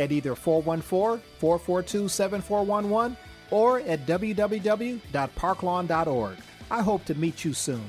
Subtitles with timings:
[0.00, 3.16] at either 414 442 7411
[3.50, 6.36] or at www.parklawn.org.
[6.70, 7.84] I hope to meet you soon.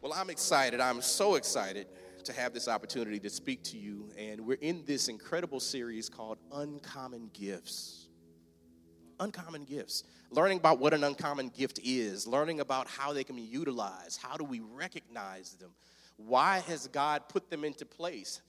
[0.00, 0.78] Well, I'm excited.
[0.80, 1.88] I'm so excited
[2.24, 4.12] to have this opportunity to speak to you.
[4.16, 8.06] And we're in this incredible series called Uncommon Gifts.
[9.18, 10.04] Uncommon gifts.
[10.30, 14.20] Learning about what an uncommon gift is, learning about how they can be utilized.
[14.20, 15.70] How do we recognize them?
[16.16, 18.42] Why has God put them into place?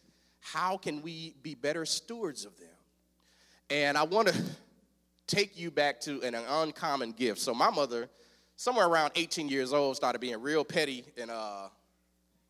[0.45, 2.69] How can we be better stewards of them?
[3.71, 4.35] And I want to
[5.25, 7.39] take you back to an uncommon gift.
[7.39, 8.07] So, my mother,
[8.55, 11.69] somewhere around 18 years old, started being real petty and uh,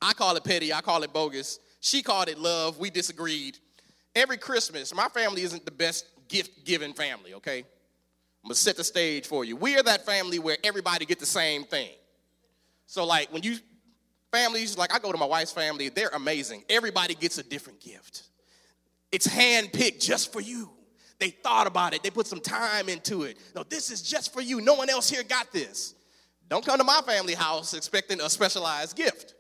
[0.02, 1.60] I call it petty, I call it bogus.
[1.80, 2.78] She called it love.
[2.80, 3.60] We disagreed.
[4.14, 7.60] Every Christmas, my family isn't the best gift giving family, okay?
[7.60, 9.56] I'm gonna set the stage for you.
[9.56, 11.92] We are that family where everybody get the same thing.
[12.88, 13.58] So, like, when you
[14.32, 16.64] families, like I go to my wife's family, they're amazing.
[16.70, 18.24] Everybody gets a different gift.
[19.12, 20.70] It's handpicked just for you.
[21.20, 23.38] They thought about it, they put some time into it.
[23.56, 24.60] No, this is just for you.
[24.60, 25.96] No one else here got this.
[26.50, 29.34] Don't come to my family house expecting a specialized gift.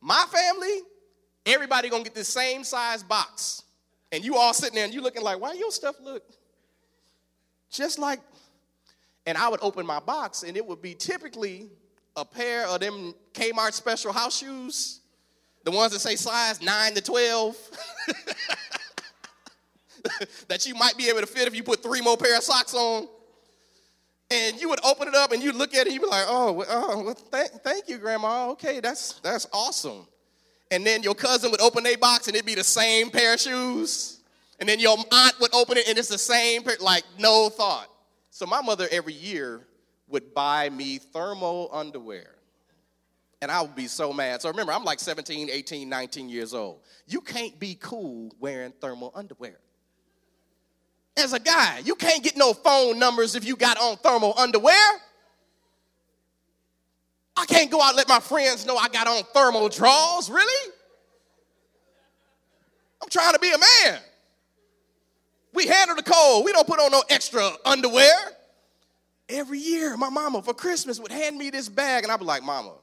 [0.00, 0.80] My family,
[1.44, 3.62] everybody gonna get the same size box.
[4.12, 6.22] And you all sitting there and you looking like, why your stuff look
[7.72, 8.20] just like,
[9.26, 11.70] and I would open my box and it would be typically
[12.16, 15.00] a pair of them Kmart special house shoes,
[15.64, 17.56] the ones that say size 9 to 12.
[20.48, 22.74] that you might be able to fit if you put three more pair of socks
[22.74, 23.06] on.
[24.30, 26.24] And you would open it up and you'd look at it and you'd be like,
[26.26, 28.50] oh, oh well, th- thank you, Grandma.
[28.50, 30.06] Okay, that's, that's awesome.
[30.70, 33.40] And then your cousin would open a box and it'd be the same pair of
[33.40, 34.20] shoes.
[34.58, 37.88] And then your aunt would open it and it's the same pair, like no thought.
[38.30, 39.60] So my mother every year
[40.12, 42.36] would buy me thermal underwear.
[43.40, 44.40] And I would be so mad.
[44.40, 46.80] So remember, I'm like 17, 18, 19 years old.
[47.08, 49.58] You can't be cool wearing thermal underwear
[51.16, 51.80] as a guy.
[51.84, 55.00] You can't get no phone numbers if you got on thermal underwear.
[57.36, 60.72] I can't go out and let my friends know I got on thermal drawers, really?
[63.02, 64.00] I'm trying to be a man.
[65.54, 66.44] We handle the cold.
[66.44, 68.14] We don't put on no extra underwear.
[69.32, 72.42] Every year, my mama for Christmas would hand me this bag, and I'd be like,
[72.42, 72.74] Mama,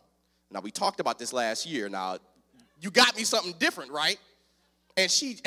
[0.50, 1.90] now we talked about this last year.
[1.90, 2.18] Now,
[2.82, 4.18] you got me something different, right?
[4.98, 5.38] And she,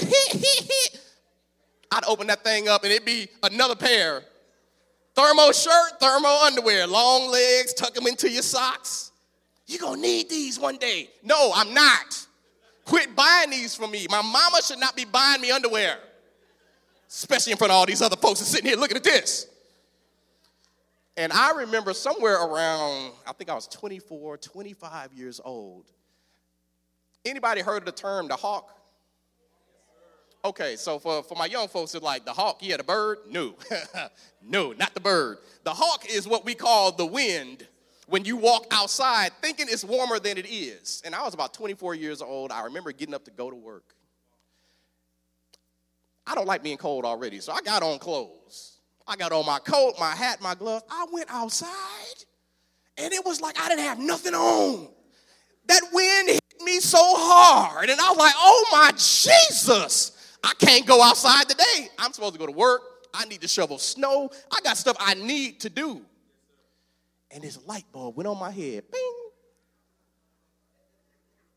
[1.91, 4.23] I'd open that thing up and it'd be another pair.
[5.15, 9.11] Thermo shirt, thermo underwear, long legs, tuck them into your socks.
[9.67, 11.11] You're gonna need these one day.
[11.23, 12.27] No, I'm not.
[12.85, 14.07] Quit buying these for me.
[14.09, 15.99] My mama should not be buying me underwear,
[17.09, 19.49] especially in front of all these other folks that's sitting here looking at this.
[21.17, 25.91] And I remember somewhere around, I think I was 24, 25 years old.
[27.25, 28.79] Anybody heard of the term the hawk?
[30.45, 33.19] Okay, so for, for my young folks, it's like the hawk, yeah, the bird?
[33.29, 33.55] No.
[34.43, 35.39] no, not the bird.
[35.63, 37.67] The hawk is what we call the wind
[38.07, 41.01] when you walk outside thinking it's warmer than it is.
[41.05, 42.51] And I was about 24 years old.
[42.51, 43.95] I remember getting up to go to work.
[46.27, 48.72] I don't like being cold already, so I got on clothes.
[49.07, 50.85] I got on my coat, my hat, my gloves.
[50.91, 51.69] I went outside,
[52.97, 54.89] and it was like I didn't have nothing on.
[55.67, 60.19] That wind hit me so hard, and I was like, oh my Jesus.
[60.45, 61.89] I can't go outside today.
[61.99, 62.83] I'm supposed to go to work.
[63.15, 64.31] I need to shovel snow.
[64.51, 66.03] I got stuff I need to do.
[67.31, 68.85] And this light bulb went on my head.
[68.91, 69.15] Bing.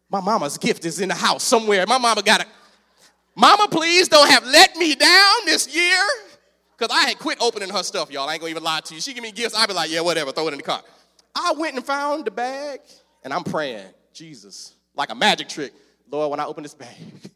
[0.09, 1.85] My mama's gift is in the house somewhere.
[1.87, 2.47] My mama got it.
[3.35, 5.99] Mama, please don't have let me down this year.
[6.77, 8.27] Because I had quit opening her stuff, y'all.
[8.27, 9.01] I ain't gonna even lie to you.
[9.01, 10.81] She give me gifts, I'd be like, yeah, whatever, throw it in the car.
[11.35, 12.79] I went and found the bag,
[13.23, 15.73] and I'm praying, Jesus, like a magic trick.
[16.09, 16.95] Lord, when I open this bag,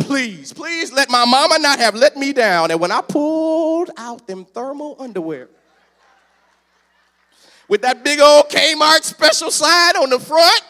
[0.00, 2.70] Please, please let my mama not have let me down.
[2.70, 5.48] And when I pulled out them thermal underwear
[7.68, 10.62] with that big old Kmart special sign on the front,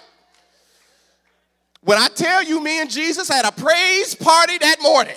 [1.82, 5.16] when I tell you, me and Jesus had a praise party that morning,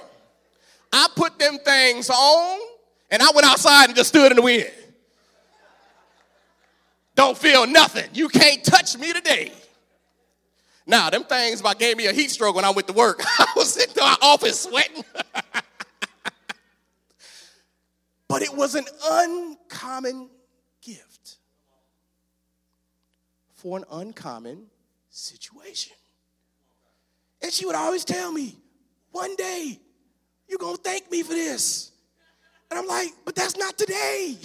[0.94, 2.60] I put them things on
[3.10, 4.72] and I went outside and just stood in the wind.
[7.16, 8.10] Don't feel nothing.
[8.13, 9.51] You can't touch me today.
[10.86, 13.22] Now, them things about gave me a heat stroke when I went to work.
[13.40, 15.04] I was sitting in my office sweating.
[18.28, 20.30] but it was an uncommon
[20.81, 21.38] gift
[23.56, 24.66] for an uncommon
[25.10, 25.94] situation.
[27.42, 28.57] And she would always tell me,
[29.12, 29.80] one day,
[30.53, 31.89] you're going to thank me for this.
[32.69, 34.38] And I'm like, but that's not today.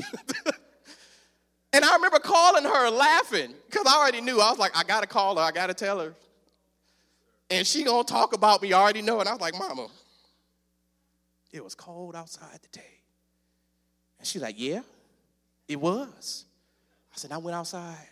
[1.75, 4.41] and I remember calling her laughing because I already knew.
[4.41, 5.43] I was like, I got to call her.
[5.43, 6.15] I got to tell her.
[7.51, 8.73] And she going to talk about me.
[8.73, 9.21] I already know.
[9.21, 9.89] And I was like, Mama,
[11.53, 13.03] it was cold outside today.
[14.19, 14.81] And she's like, Yeah,
[15.69, 16.47] it was.
[17.13, 18.09] I said, I went outside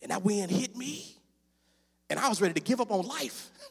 [0.00, 1.16] and that wind hit me
[2.08, 3.50] and I was ready to give up on life.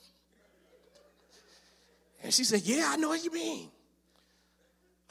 [2.23, 3.69] And she said, Yeah, I know what you mean.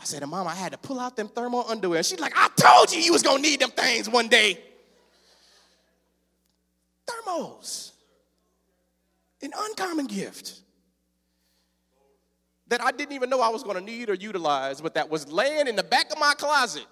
[0.00, 1.98] I said, Mom, I had to pull out them thermal underwear.
[1.98, 4.60] And she's like, I told you you was gonna need them things one day.
[7.06, 7.92] Thermals.
[9.42, 10.60] An uncommon gift
[12.68, 15.66] that I didn't even know I was gonna need or utilize, but that was laying
[15.66, 16.86] in the back of my closet,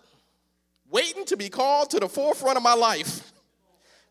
[0.90, 3.32] waiting to be called to the forefront of my life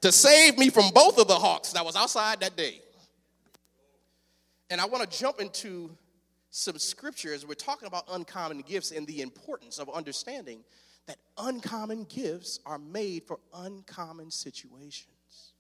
[0.01, 2.81] to save me from both of the hawks that was outside that day.
[4.70, 5.96] And I want to jump into
[6.50, 7.46] some scriptures.
[7.46, 10.64] We're talking about uncommon gifts and the importance of understanding
[11.08, 15.54] that uncommon gifts are made for uncommon situations.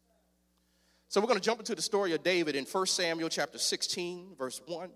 [1.07, 4.35] So we're going to jump into the story of David in 1 Samuel chapter 16,
[4.37, 4.89] verse 1.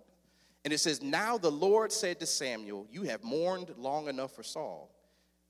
[0.66, 4.44] And it says, Now the Lord said to Samuel, You have mourned long enough for
[4.44, 4.94] Saul.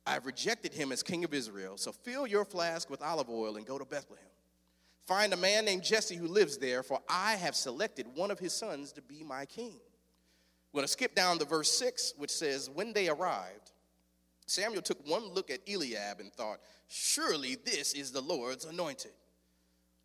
[0.06, 1.78] I have rejected him as king of Israel.
[1.78, 4.26] So fill your flask with olive oil and go to Bethlehem.
[5.10, 8.54] Find a man named Jesse who lives there, for I have selected one of his
[8.54, 9.80] sons to be my king.
[10.72, 13.72] We're going to skip down to verse 6, which says, When they arrived,
[14.46, 16.60] Samuel took one look at Eliab and thought,
[16.90, 19.14] Surely this is the Lord's anointed.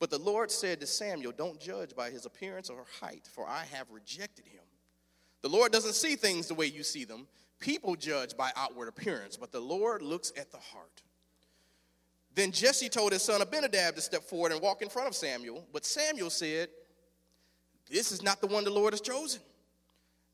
[0.01, 3.65] But the Lord said to Samuel, Don't judge by his appearance or height, for I
[3.73, 4.65] have rejected him.
[5.43, 7.27] The Lord doesn't see things the way you see them.
[7.61, 11.03] People judge by outward appearance, but the Lord looks at the heart.
[12.35, 15.65] Then Jesse told his son Abinadab to step forward and walk in front of Samuel.
[15.73, 16.69] But Samuel said,
[17.89, 19.41] This is not the one the Lord has chosen.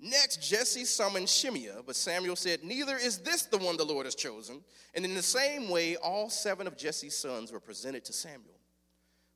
[0.02, 4.14] Next, Jesse summoned Shimea, but Samuel said, Neither is this the one the Lord has
[4.14, 4.62] chosen.
[4.94, 8.58] And in the same way, all seven of Jesse's sons were presented to Samuel.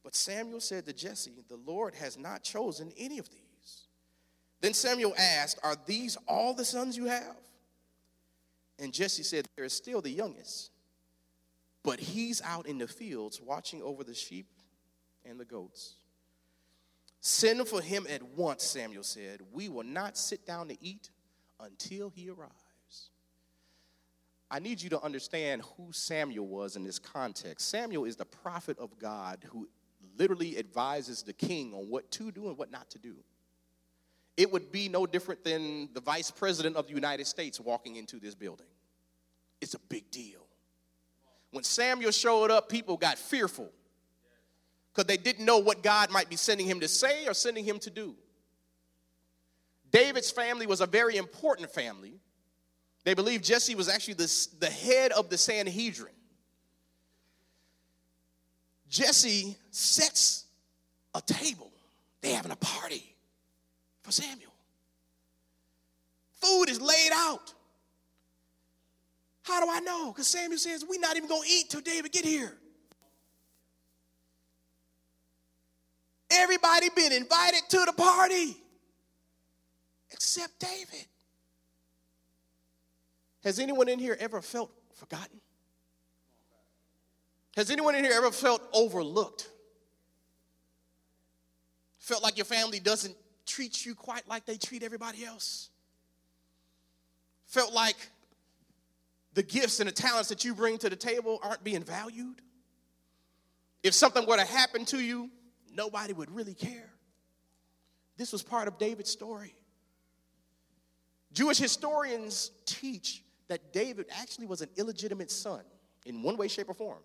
[0.03, 3.41] But Samuel said to Jesse, The Lord has not chosen any of these.
[4.63, 7.37] Then Samuel asked, Are these all the sons you have?
[8.79, 10.71] And Jesse said, There is still the youngest
[11.85, 14.47] but he's out in the fields watching over the sheep
[15.25, 15.95] and the goats.
[17.21, 19.41] Send for him at once, Samuel said.
[19.53, 21.11] We will not sit down to eat
[21.61, 23.11] until he arrives.
[24.51, 27.69] I need you to understand who Samuel was in this context.
[27.69, 29.69] Samuel is the prophet of God who
[30.19, 33.17] literally advises the king on what to do and what not to do.
[34.37, 38.19] It would be no different than the vice president of the United States walking into
[38.19, 38.67] this building.
[39.61, 40.44] It's a big deal.
[41.55, 43.71] When Samuel showed up, people got fearful
[44.93, 47.79] because they didn't know what God might be sending him to say or sending him
[47.79, 48.17] to do.
[49.93, 52.15] David's family was a very important family.
[53.05, 56.11] They believed Jesse was actually the, the head of the Sanhedrin.
[58.89, 60.47] Jesse sets
[61.15, 61.71] a table.
[62.21, 63.15] They're having a party
[64.03, 64.51] for Samuel.
[66.33, 67.55] Food is laid out.
[69.45, 70.11] How do I know?
[70.11, 72.53] Because Samuel says, We're not even going to eat till David get here.
[76.31, 78.57] Everybody been invited to the party
[80.11, 81.07] except David.
[83.45, 85.41] Has anyone in here ever felt forgotten?
[87.55, 89.49] Has anyone in here ever felt overlooked?
[91.99, 95.69] Felt like your family doesn't treat you quite like they treat everybody else?
[97.47, 97.97] Felt like
[99.35, 102.41] the gifts and the talents that you bring to the table aren't being valued?
[103.83, 105.31] If something were to happen to you,
[105.73, 106.91] nobody would really care.
[108.17, 109.55] This was part of David's story.
[111.33, 115.61] Jewish historians teach that David actually was an illegitimate son
[116.07, 117.03] in one way, shape, or form.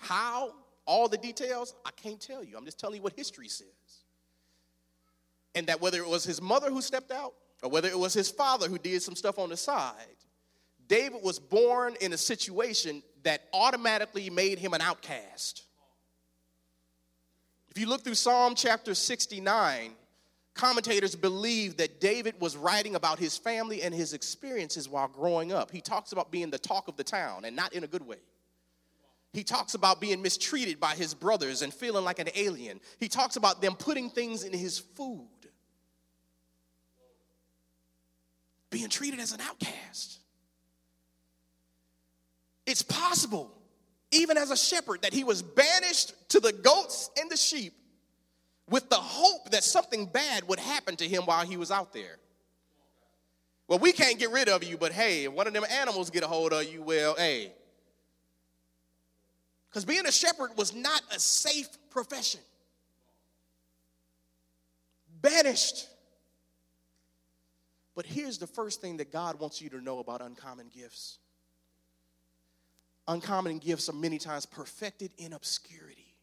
[0.00, 0.52] How?
[0.84, 1.74] All the details?
[1.86, 2.56] I can't tell you.
[2.56, 3.68] I'm just telling you what history says.
[5.54, 8.30] And that whether it was his mother who stepped out or whether it was his
[8.30, 9.94] father who did some stuff on the side,
[10.88, 15.64] David was born in a situation that automatically made him an outcast.
[17.70, 19.92] If you look through Psalm chapter 69,
[20.54, 25.70] commentators believe that David was writing about his family and his experiences while growing up.
[25.70, 28.18] He talks about being the talk of the town and not in a good way.
[29.32, 32.80] He talks about being mistreated by his brothers and feeling like an alien.
[33.00, 35.26] He talks about them putting things in his food,
[38.70, 40.20] being treated as an outcast.
[42.66, 43.50] It's possible,
[44.10, 47.74] even as a shepherd, that he was banished to the goats and the sheep
[48.68, 52.18] with the hope that something bad would happen to him while he was out there.
[53.68, 56.22] Well, we can't get rid of you, but hey, if one of them animals get
[56.22, 57.52] a hold of you, well, hey.
[59.68, 62.40] Because being a shepherd was not a safe profession.
[65.20, 65.88] Banished.
[67.94, 71.18] But here's the first thing that God wants you to know about uncommon gifts
[73.06, 76.14] uncommon gifts are many times perfected in obscurity.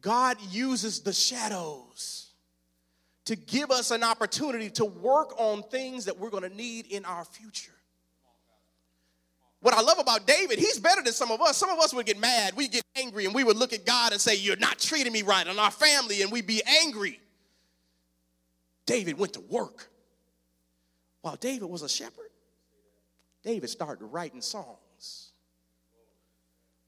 [0.00, 2.30] God uses the shadows
[3.24, 7.04] to give us an opportunity to work on things that we're going to need in
[7.04, 7.72] our future.
[9.60, 11.56] What I love about David, he's better than some of us.
[11.56, 14.12] Some of us would get mad, we get angry, and we would look at God
[14.12, 17.18] and say, You're not treating me right, and our family, and we'd be angry.
[18.84, 19.88] David went to work.
[21.22, 22.30] While David was a shepherd,
[23.42, 24.78] David started writing songs.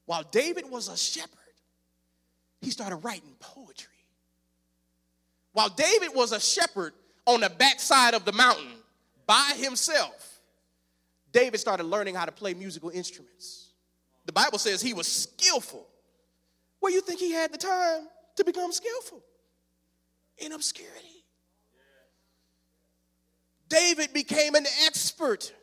[0.05, 1.37] While David was a shepherd,
[2.61, 3.93] he started writing poetry.
[5.53, 6.93] While David was a shepherd
[7.25, 8.71] on the backside of the mountain
[9.27, 10.39] by himself,
[11.31, 13.67] David started learning how to play musical instruments.
[14.25, 15.87] The Bible says he was skillful.
[16.79, 19.21] Where you think he had the time to become skillful?
[20.37, 21.23] In obscurity.
[23.67, 25.53] David became an expert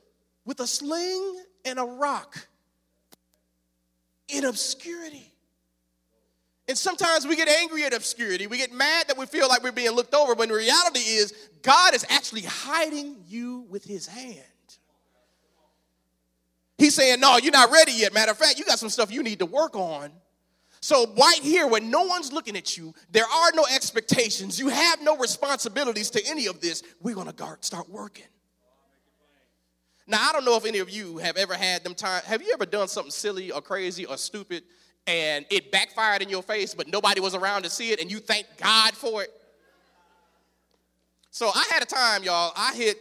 [0.44, 2.48] with a sling and a rock
[4.28, 5.32] in obscurity.
[6.68, 8.46] And sometimes we get angry at obscurity.
[8.46, 11.32] We get mad that we feel like we're being looked over, but the reality is,
[11.62, 14.42] God is actually hiding you with his hand.
[16.78, 18.12] He's saying, No, you're not ready yet.
[18.12, 20.10] Matter of fact, you got some stuff you need to work on.
[20.80, 25.00] So, right here, when no one's looking at you, there are no expectations, you have
[25.00, 28.26] no responsibilities to any of this, we're gonna start working.
[30.06, 32.22] Now, I don't know if any of you have ever had them time.
[32.26, 34.62] Have you ever done something silly or crazy or stupid
[35.06, 38.18] and it backfired in your face, but nobody was around to see it, and you
[38.18, 39.30] thank God for it.
[41.30, 42.98] So I had a time, y'all, I hit,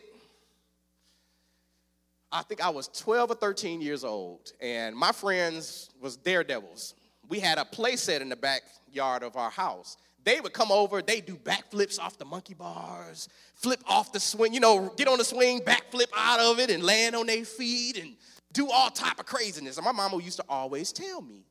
[2.32, 6.96] I think I was 12 or 13 years old, and my friends was daredevils.
[7.28, 9.98] We had a play set in the backyard of our house.
[10.25, 14.55] They would come over, they do backflips off the monkey bars, flip off the swing,
[14.55, 18.00] you know, get on the swing, backflip out of it, and land on their feet,
[18.00, 18.15] and
[18.51, 19.77] do all type of craziness.
[19.77, 21.46] And my mama used to always tell me,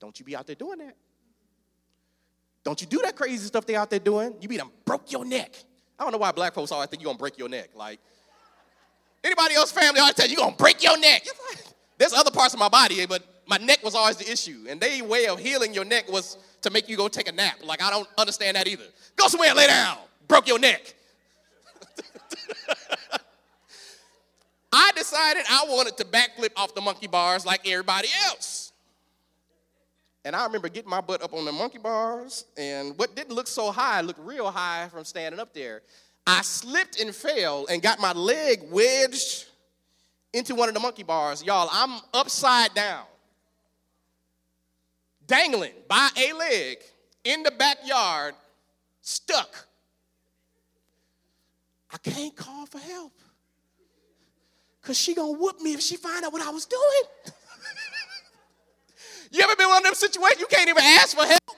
[0.00, 0.96] don't you be out there doing that.
[2.64, 4.34] Don't you do that crazy stuff they out there doing.
[4.40, 5.54] You be them broke your neck.
[5.96, 7.70] I don't know why black folks always think you're gonna break your neck.
[7.76, 8.00] Like,
[9.22, 11.24] anybody else family always tell you, you're gonna break your neck.
[11.98, 14.66] There's other parts of my body, but my neck was always the issue.
[14.68, 17.56] And their way of healing your neck was to make you go take a nap.
[17.64, 18.84] Like, I don't understand that either.
[19.16, 19.98] Go somewhere and lay down.
[20.28, 20.94] Broke your neck.
[24.72, 28.72] I decided I wanted to backflip off the monkey bars like everybody else.
[30.24, 33.46] And I remember getting my butt up on the monkey bars, and what didn't look
[33.46, 35.82] so high looked real high from standing up there.
[36.26, 39.44] I slipped and fell and got my leg wedged
[40.32, 41.44] into one of the monkey bars.
[41.44, 43.04] Y'all, I'm upside down,
[45.26, 46.78] dangling by a leg
[47.24, 48.34] in the backyard,
[49.00, 49.66] stuck.
[51.92, 53.12] I can't call for help
[54.80, 57.32] because she gonna whoop me if she find out what I was doing.
[59.32, 61.56] You ever been in one of them situations you can't even ask for help?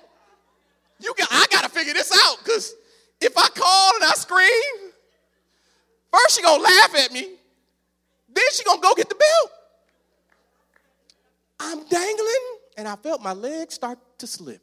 [1.00, 2.75] You got, I got to figure this out because
[3.20, 4.92] if I call and I scream,
[6.10, 7.37] first she gonna laugh at me,
[8.32, 9.52] then she gonna go get the belt.
[11.60, 12.27] I'm dangling
[12.78, 14.62] and I felt my legs start to slip.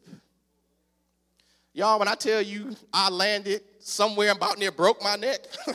[1.74, 5.39] Y'all, when I tell you I landed somewhere about near broke my neck.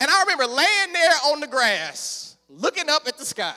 [0.00, 3.56] and I remember laying there on the grass looking up at the sky.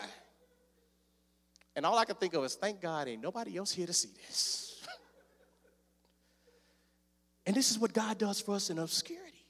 [1.76, 4.10] And all I could think of is, thank God ain't nobody else here to see
[4.26, 4.84] this.
[7.46, 9.46] and this is what God does for us in obscurity.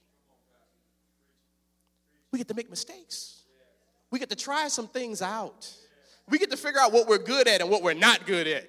[2.32, 3.45] We get to make mistakes.
[4.16, 5.70] We get to try some things out.
[6.30, 8.66] We get to figure out what we're good at and what we're not good at.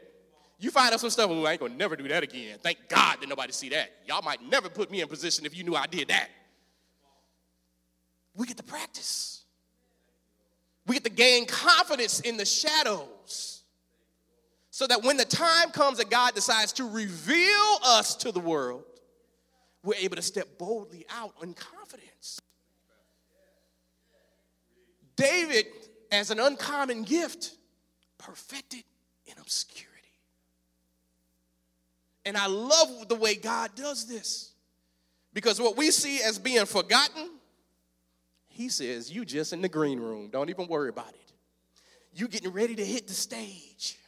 [0.59, 2.59] You find out some stuff, oh, I ain't gonna never do that again.
[2.61, 3.93] Thank God that nobody see that.
[4.09, 6.31] Y'all might never put me in position if you knew I did that.
[8.35, 9.45] We get to practice.
[10.85, 13.62] We get to gain confidence in the shadows.
[14.73, 18.83] So that when the time comes that God decides to reveal us to the world,
[19.85, 22.41] we're able to step boldly out confidence.
[25.17, 25.67] David,
[26.13, 27.53] as an uncommon gift,
[28.19, 28.85] perfected
[29.27, 29.97] in obscurity.
[32.25, 34.53] And I love the way God does this.
[35.33, 37.31] Because what we see as being forgotten,
[38.49, 40.29] he says, You just in the green room.
[40.31, 41.33] Don't even worry about it.
[42.15, 43.99] You getting ready to hit the stage.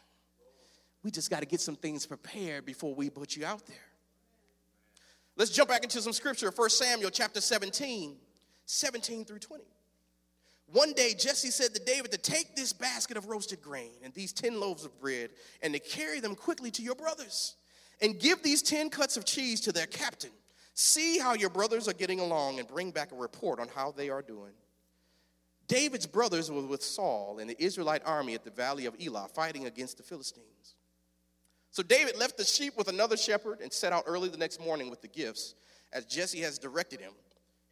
[1.04, 3.76] We just got to get some things prepared before we put you out there.
[5.36, 6.50] Let's jump back into some scripture.
[6.50, 8.16] 1 Samuel chapter 17,
[8.66, 9.64] 17 through 20.
[10.72, 14.32] One day, Jesse said to David to take this basket of roasted grain and these
[14.32, 15.30] 10 loaves of bread
[15.62, 17.56] and to carry them quickly to your brothers
[18.02, 20.30] and give these 10 cuts of cheese to their captain.
[20.74, 24.10] See how your brothers are getting along and bring back a report on how they
[24.10, 24.52] are doing.
[25.68, 29.66] David's brothers were with Saul and the Israelite army at the valley of Elah fighting
[29.66, 30.76] against the Philistines.
[31.70, 34.90] So David left the sheep with another shepherd and set out early the next morning
[34.90, 35.54] with the gifts,
[35.92, 37.12] as Jesse has directed him.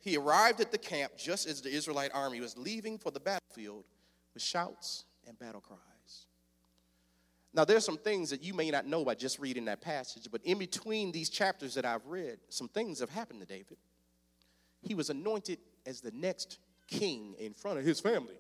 [0.07, 3.83] He arrived at the camp just as the Israelite army was leaving for the battlefield
[4.35, 5.81] with shouts and battle cries.
[7.53, 10.41] Now, there's some things that you may not know by just reading that passage, but
[10.45, 13.79] in between these chapters that I've read, some things have happened to David.
[14.81, 18.37] He was anointed as the next king in front of his family.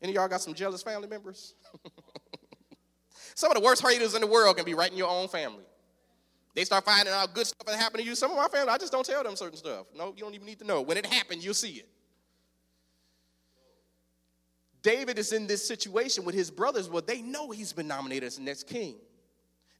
[0.00, 1.54] Any of y'all got some jealous family members?
[3.34, 5.64] some of the worst haters in the world can be right in your own family.
[6.54, 8.14] They start finding out good stuff that happened to you.
[8.14, 9.86] Some of my family, I just don't tell them certain stuff.
[9.96, 10.82] No, you don't even need to know.
[10.82, 11.88] When it happened, you'll see it.
[14.82, 18.36] David is in this situation with his brothers where they know he's been nominated as
[18.36, 18.96] the next king.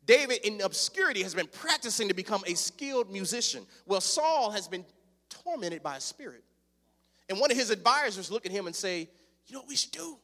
[0.07, 3.67] David, in obscurity, has been practicing to become a skilled musician.
[3.87, 4.85] Well, Saul has been
[5.29, 6.45] tormented by a spirit.
[7.29, 9.08] And one of his advisors look at him and say,
[9.47, 10.19] You know what we should do?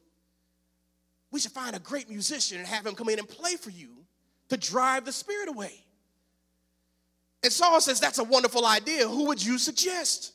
[1.31, 3.89] We should find a great musician and have him come in and play for you
[4.49, 5.85] to drive the spirit away.
[7.43, 9.07] And Saul says, That's a wonderful idea.
[9.07, 10.33] Who would you suggest?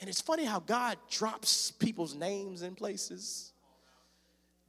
[0.00, 3.52] And it's funny how God drops people's names in places.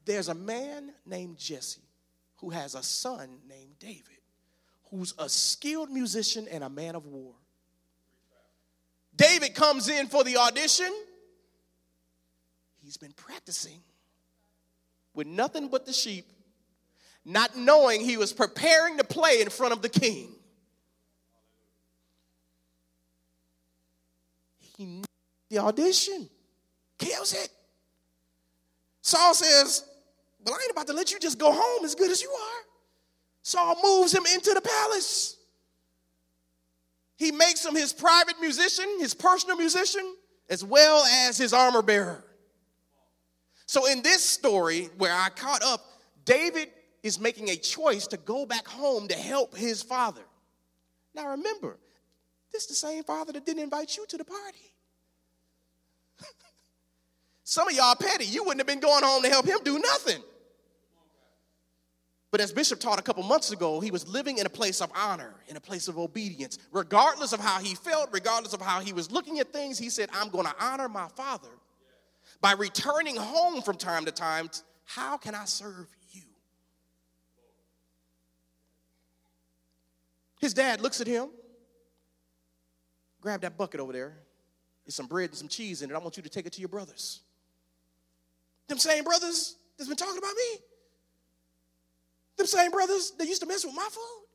[0.05, 1.81] There's a man named Jesse
[2.37, 4.17] who has a son named David,
[4.89, 7.33] who's a skilled musician and a man of war.
[9.15, 10.91] David comes in for the audition.
[12.81, 13.81] He's been practicing
[15.13, 16.25] with nothing but the sheep,
[17.25, 20.38] not knowing he was preparing to play in front of the king.
[24.79, 25.01] He
[25.49, 26.29] the audition,
[26.97, 27.49] kills it.
[29.01, 29.83] Saul says,
[30.45, 32.61] Well, I ain't about to let you just go home as good as you are.
[33.41, 35.35] Saul moves him into the palace.
[37.17, 40.15] He makes him his private musician, his personal musician,
[40.49, 42.23] as well as his armor bearer.
[43.65, 45.83] So, in this story where I caught up,
[46.23, 46.69] David
[47.03, 50.23] is making a choice to go back home to help his father.
[51.13, 51.77] Now, remember,
[52.51, 54.73] this is the same father that didn't invite you to the party.
[57.43, 58.25] Some of y'all petty.
[58.25, 60.21] You wouldn't have been going home to help him do nothing.
[62.31, 64.91] But as Bishop taught a couple months ago, he was living in a place of
[64.95, 66.59] honor, in a place of obedience.
[66.71, 70.09] Regardless of how he felt, regardless of how he was looking at things, he said,
[70.13, 71.49] I'm going to honor my father
[72.39, 74.49] by returning home from time to time.
[74.85, 76.21] How can I serve you?
[80.39, 81.29] His dad looks at him,
[83.21, 84.17] grab that bucket over there.
[84.85, 85.93] There's some bread and some cheese in it.
[85.93, 87.21] I want you to take it to your brothers.
[88.67, 90.61] Them same brothers that's been talking about me.
[92.37, 94.25] Them same brothers that used to mess with my food.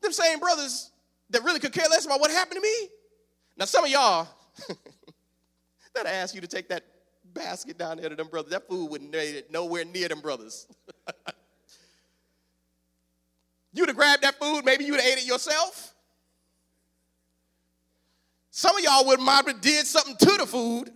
[0.00, 0.90] Them same brothers
[1.30, 2.88] that really could care less about what happened to me.
[3.56, 4.28] Now, some of y'all
[5.94, 6.84] that I ask you to take that
[7.34, 8.52] basket down there to them brothers.
[8.52, 9.14] That food wouldn't
[9.50, 10.66] nowhere near them brothers.
[13.72, 15.94] You'd have grabbed that food, maybe you'd have ate it yourself.
[18.58, 20.90] Some of y'all would have did something to the food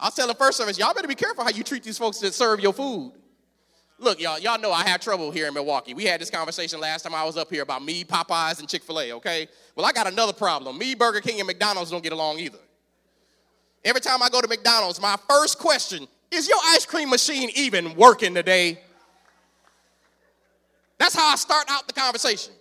[0.00, 2.34] I was telling first service, y'all better be careful how you treat these folks that
[2.34, 3.12] serve your food.
[4.00, 5.94] Look, y'all, y'all know I have trouble here in Milwaukee.
[5.94, 8.82] We had this conversation last time I was up here about me, Popeyes, and Chick
[8.82, 9.46] fil A, okay?
[9.76, 10.78] Well, I got another problem.
[10.78, 12.58] Me, Burger King, and McDonald's don't get along either.
[13.84, 17.94] Every time I go to McDonald's, my first question is your ice cream machine even
[17.94, 18.80] working today?
[20.98, 22.52] That's how I start out the conversation.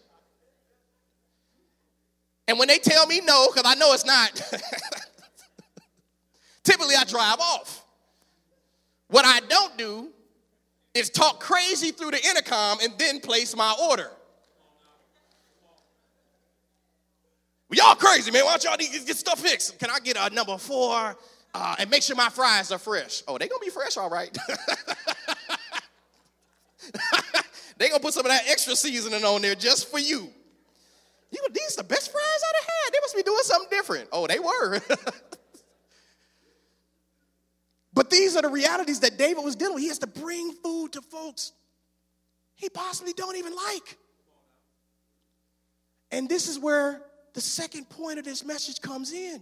[2.47, 4.41] And when they tell me no, because I know it's not,
[6.67, 7.86] Typically, I drive off.
[9.07, 10.10] What I don't do
[10.93, 14.12] is talk crazy through the intercom and then place my order.
[17.69, 18.43] Well, y'all crazy, man.
[18.43, 19.79] Why don't y'all to get stuff fixed?
[19.79, 21.15] Can I get a number four
[21.53, 23.23] uh, and make sure my fries are fresh?
[23.29, 24.38] Oh, they gonna be fresh, all right.
[27.77, 30.29] they gonna put some of that extra seasoning on there just for you.
[31.32, 32.94] You, these are the best fries I've had.
[32.94, 34.10] They must be doing something different.
[34.12, 34.80] Oh, they were.
[37.94, 39.84] but these are the realities that David was dealing with.
[39.84, 41.52] He has to bring food to folks
[42.58, 43.98] he possibly don't even like.
[46.12, 47.02] And this is where
[47.34, 49.42] the second point of this message comes in.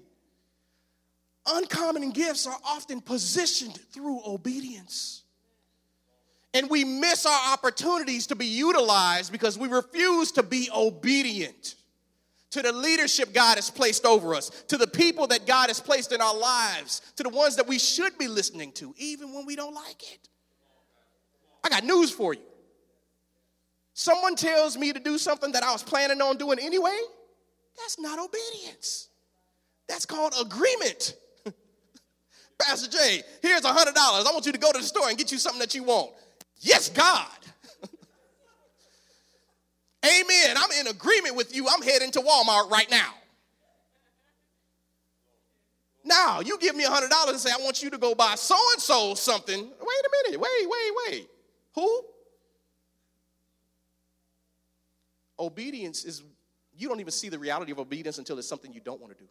[1.47, 5.23] Uncommon gifts are often positioned through obedience.
[6.55, 11.75] And we miss our opportunities to be utilized because we refuse to be obedient
[12.51, 16.13] to the leadership God has placed over us, to the people that God has placed
[16.13, 19.57] in our lives, to the ones that we should be listening to, even when we
[19.57, 20.29] don't like it.
[21.61, 22.41] I got news for you.
[23.93, 26.97] Someone tells me to do something that I was planning on doing anyway,
[27.77, 29.09] that's not obedience.
[29.89, 31.15] That's called agreement.
[32.61, 33.91] Pastor Jay, here's a $100.
[33.97, 36.11] I want you to go to the store and get you something that you want.
[36.59, 37.27] Yes, God.
[40.05, 40.55] Amen.
[40.57, 41.67] I'm in agreement with you.
[41.69, 43.13] I'm heading to Walmart right now.
[46.05, 48.55] Now, you give me a $100 and say, I want you to go buy so
[48.73, 49.59] and so something.
[49.59, 50.39] Wait a minute.
[50.39, 51.27] Wait, wait, wait.
[51.73, 52.01] Who?
[55.39, 56.21] Obedience is,
[56.77, 59.19] you don't even see the reality of obedience until it's something you don't want to
[59.19, 59.27] do.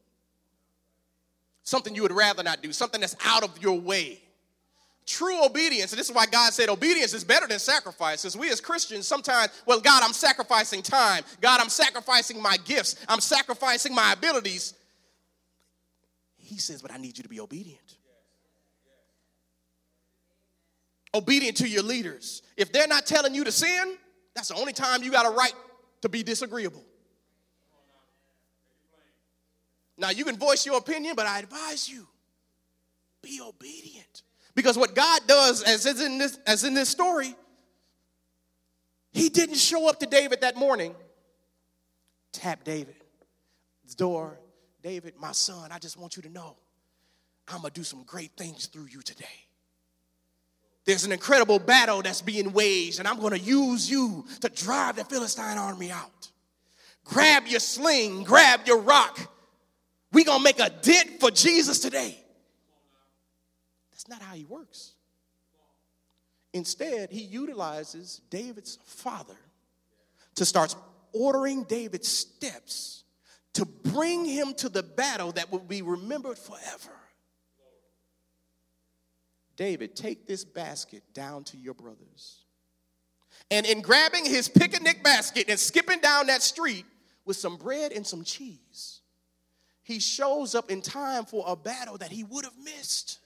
[1.63, 4.21] Something you would rather not do, something that's out of your way
[5.07, 8.51] true obedience, and this is why God said obedience is better than sacrifice, because we
[8.51, 11.25] as Christians sometimes, well, God, I'm sacrificing time.
[11.41, 12.97] God, I'm sacrificing my gifts.
[13.09, 14.75] I'm sacrificing my abilities.
[16.37, 17.97] He says, but I need you to be obedient.
[21.15, 22.43] Obedient to your leaders.
[22.57, 23.97] If they're not telling you to sin,
[24.35, 25.55] that's the only time you got a right
[26.03, 26.83] to be disagreeable.
[29.97, 32.07] Now, you can voice your opinion, but I advise you
[33.23, 34.23] be obedient.
[34.55, 37.35] Because what God does, as in this, as in this story,
[39.13, 40.95] he didn't show up to David that morning.
[42.33, 42.95] Tap David's
[43.97, 44.39] door.
[44.83, 46.57] David, my son, I just want you to know
[47.49, 49.25] I'm going to do some great things through you today.
[50.85, 54.97] There's an incredible battle that's being waged, and I'm going to use you to drive
[54.97, 56.31] the Philistine army out.
[57.05, 59.19] Grab your sling, grab your rock.
[60.13, 62.19] We're going to make a dent for Jesus today.
[64.07, 64.93] That's not how he works.
[66.53, 69.37] Instead, he utilizes David's father
[70.37, 70.75] to start
[71.13, 73.05] ordering David's steps
[73.55, 76.93] to bring him to the battle that will be remembered forever.
[79.57, 82.45] David, take this basket down to your brothers.
[83.51, 86.85] And in grabbing his picnic basket and skipping down that street
[87.25, 89.01] with some bread and some cheese,
[89.83, 93.21] he shows up in time for a battle that he would have missed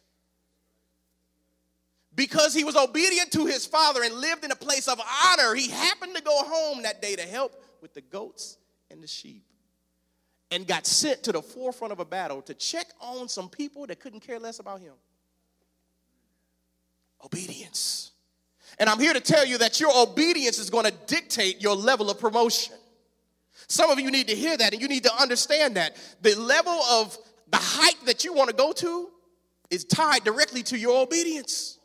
[2.18, 5.70] because he was obedient to his father and lived in a place of honor, he
[5.70, 8.59] happened to go home that day to help with the goats
[8.90, 9.44] and the sheep
[10.50, 14.00] and got sent to the forefront of a battle to check on some people that
[14.00, 14.94] couldn't care less about him.
[17.24, 18.11] Obedience.
[18.81, 22.11] And I'm here to tell you that your obedience is going to dictate your level
[22.11, 22.74] of promotion.
[23.68, 25.96] Some of you need to hear that and you need to understand that.
[26.22, 27.16] The level of
[27.48, 29.09] the height that you want to go to
[29.70, 31.78] is tied directly to your obedience.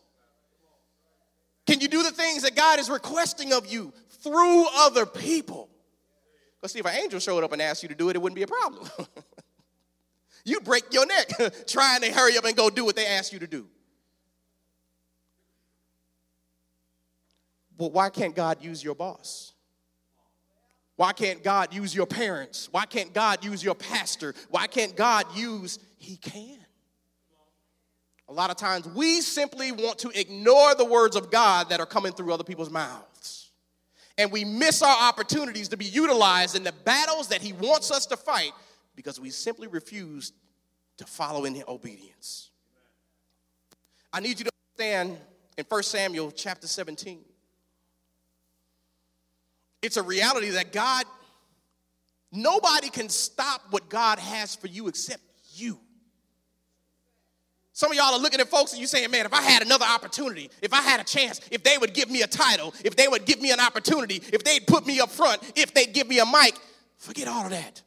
[1.66, 5.70] Can you do the things that God is requesting of you through other people?
[6.62, 8.36] Let's see, if an angel showed up and asked you to do it, it wouldn't
[8.36, 8.88] be a problem.
[10.46, 11.30] you break your neck
[11.68, 13.68] trying to hurry up and go do what they asked you to do.
[17.78, 19.54] But why can't God use your boss?
[20.96, 22.70] Why can't God use your parents?
[22.72, 24.36] Why can't God use your pastor?
[24.50, 25.80] Why can't God use?
[25.98, 26.63] He can.
[28.30, 31.86] A lot of times we simply want to ignore the words of God that are
[31.86, 33.52] coming through other people's mouths.
[34.18, 38.06] And we miss our opportunities to be utilized in the battles that He wants us
[38.08, 38.52] to fight
[38.96, 40.32] because we simply refuse
[40.98, 42.52] to follow in obedience.
[44.12, 45.18] I need you to understand
[45.58, 47.20] in 1 Samuel chapter 17.
[49.82, 51.06] It's a reality that God,
[52.32, 55.24] nobody can stop what God has for you except
[55.56, 55.80] you.
[57.74, 59.86] Some of y'all are looking at folks and you saying, man, if I had another
[59.86, 63.08] opportunity, if I had a chance, if they would give me a title, if they
[63.08, 66.20] would give me an opportunity, if they'd put me up front, if they'd give me
[66.20, 66.54] a mic,
[66.98, 67.82] forget all of that.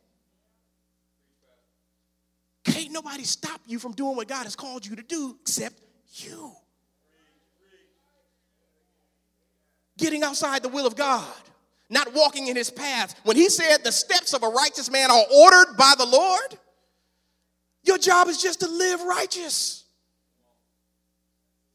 [2.65, 5.81] Can't nobody stop you from doing what God has called you to do except
[6.15, 6.53] you.
[9.99, 11.25] getting outside the will of God,
[11.89, 13.19] not walking in his path.
[13.25, 16.59] When he said the steps of a righteous man are ordered by the Lord,
[17.87, 19.85] your job is just to live righteous.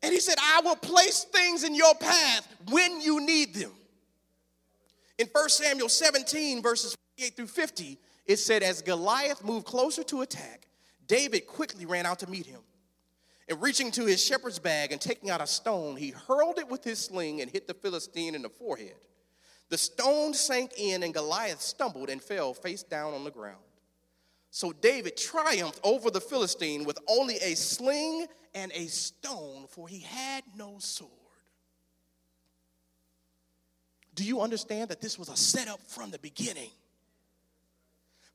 [0.04, 3.71] And he said, I will place things in your path when you need them.
[5.19, 10.21] In 1 Samuel 17, verses 48 through 50, it said, As Goliath moved closer to
[10.21, 10.67] attack,
[11.08, 12.62] David quickly ran out to meet him.
[13.47, 16.84] And reaching to his shepherd's bag and taking out a stone, he hurled it with
[16.84, 18.95] his sling and hit the Philistine in the forehead.
[19.69, 23.62] The stone sank in, and Goliath stumbled and fell face down on the ground.
[24.51, 30.01] So David triumphed over the Philistine with only a sling and a stone, for he
[30.01, 31.09] had no sword.
[34.13, 36.69] Do you understand that this was a setup from the beginning?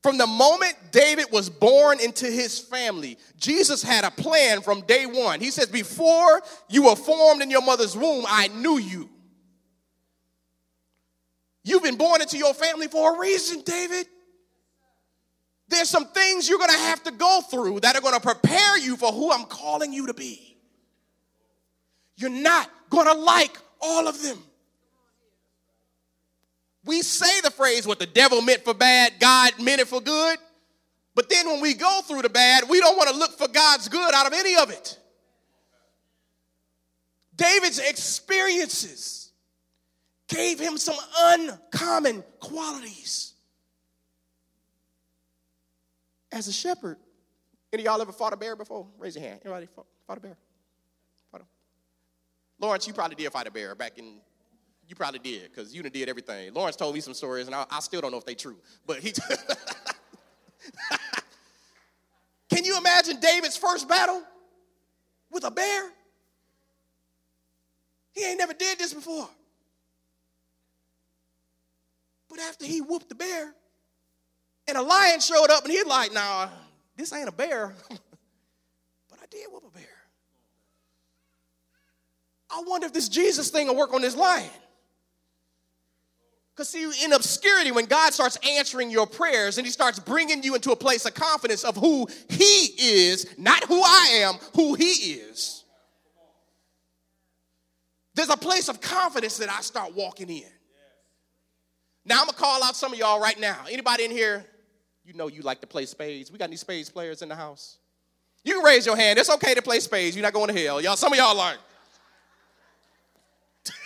[0.01, 5.05] From the moment David was born into his family, Jesus had a plan from day
[5.05, 5.39] one.
[5.39, 9.07] He says, Before you were formed in your mother's womb, I knew you.
[11.63, 14.07] You've been born into your family for a reason, David.
[15.69, 18.77] There's some things you're going to have to go through that are going to prepare
[18.77, 20.57] you for who I'm calling you to be.
[22.15, 24.37] You're not going to like all of them.
[26.85, 30.37] We say the phrase, what the devil meant for bad, God meant it for good.
[31.15, 33.89] But then when we go through the bad, we don't want to look for God's
[33.89, 34.97] good out of any of it.
[37.35, 39.31] David's experiences
[40.27, 43.33] gave him some uncommon qualities
[46.31, 46.97] as a shepherd.
[47.71, 48.87] Any of y'all ever fought a bear before?
[48.97, 49.41] Raise your hand.
[49.43, 50.37] Anybody fought, fought a bear?
[51.31, 51.45] Fought a...
[52.63, 54.19] Lawrence, you probably did fight a bear back in.
[54.87, 56.53] You probably did because you done did everything.
[56.53, 58.57] Lawrence told me some stories, and I, I still don't know if they true.
[58.85, 59.11] But he.
[62.49, 64.23] Can you imagine David's first battle
[65.29, 65.91] with a bear?
[68.13, 69.29] He ain't never did this before.
[72.29, 73.53] But after he whooped the bear,
[74.67, 76.49] and a lion showed up and he's like, nah,
[76.95, 77.73] this ain't a bear.
[77.89, 79.85] but I did whoop a bear.
[82.49, 84.49] I wonder if this Jesus thing will work on this lion.
[86.53, 90.55] Because, see, in obscurity, when God starts answering your prayers and He starts bringing you
[90.55, 94.89] into a place of confidence of who He is, not who I am, who He
[95.13, 95.65] is,
[98.15, 100.49] there's a place of confidence that I start walking in.
[102.03, 103.65] Now, I'm going to call out some of y'all right now.
[103.69, 104.43] Anybody in here
[105.07, 106.29] you know you like to play spades.
[106.31, 107.77] We got any spades players in the house?
[108.43, 109.17] You can raise your hand.
[109.17, 110.17] It's okay to play spades.
[110.17, 110.81] You're not going to hell.
[110.81, 111.57] Y'all, some of y'all like.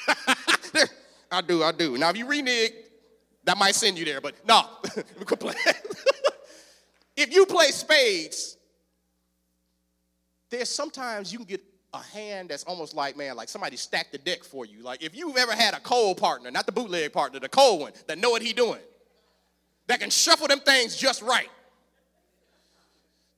[1.31, 1.97] I do, I do.
[1.97, 2.73] Now, if you renege,
[3.43, 4.63] that might send you there, but no,
[7.15, 8.57] if you play spades,
[10.49, 11.61] there's sometimes you can get
[11.93, 14.81] a hand that's almost like, man, like somebody stacked the deck for you.
[14.81, 17.93] Like if you've ever had a cold partner, not the bootleg partner, the cold one,
[18.07, 18.81] that know what he doing
[19.87, 21.49] that can shuffle them things just right.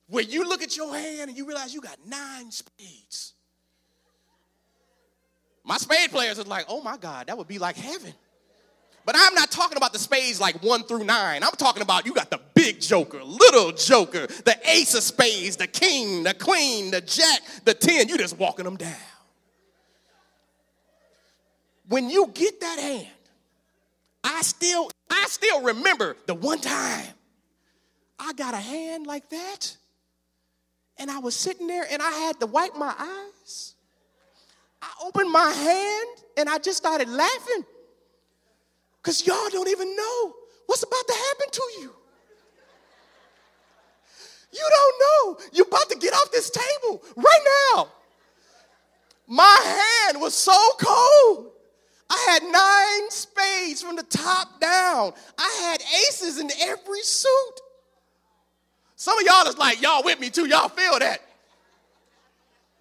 [0.08, 3.32] When you look at your hand and you realize you got nine spades.
[5.64, 8.12] My spade players are like, oh my God, that would be like heaven.
[9.06, 11.42] But I'm not talking about the spades like one through nine.
[11.42, 15.66] I'm talking about you got the big joker, little joker, the ace of spades, the
[15.66, 18.08] king, the queen, the jack, the ten.
[18.08, 18.94] You just walking them down.
[21.88, 23.08] When you get that hand,
[24.24, 27.06] I still, I still remember the one time
[28.18, 29.76] I got a hand like that,
[30.98, 33.74] and I was sitting there and I had to wipe my eyes.
[34.80, 37.64] I opened my hand and I just started laughing.
[39.02, 40.34] Because y'all don't even know
[40.66, 41.94] what's about to happen to you.
[44.52, 45.44] You don't know.
[45.52, 47.88] You're about to get off this table right now.
[49.26, 51.50] My hand was so cold.
[52.10, 55.12] I had nine spades from the top down.
[55.38, 57.60] I had aces in every suit.
[58.96, 60.46] Some of y'all is like, y'all with me too.
[60.46, 61.20] Y'all feel that.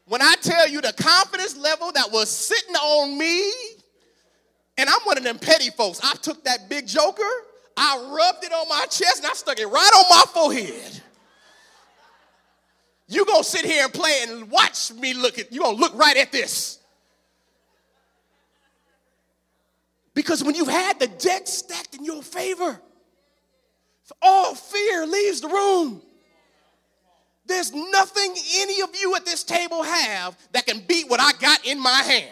[0.05, 3.51] When I tell you the confidence level that was sitting on me,
[4.77, 5.99] and I'm one of them petty folks.
[6.03, 7.23] I took that big joker,
[7.77, 11.01] I rubbed it on my chest, and I stuck it right on my forehead.
[13.07, 16.17] You gonna sit here and play and watch me look at, you gonna look right
[16.17, 16.79] at this.
[20.13, 22.79] Because when you've had the deck stacked in your favor,
[24.21, 26.01] all fear leaves the room.
[27.45, 31.65] There's nothing any of you at this table have that can beat what I got
[31.65, 32.29] in my hand.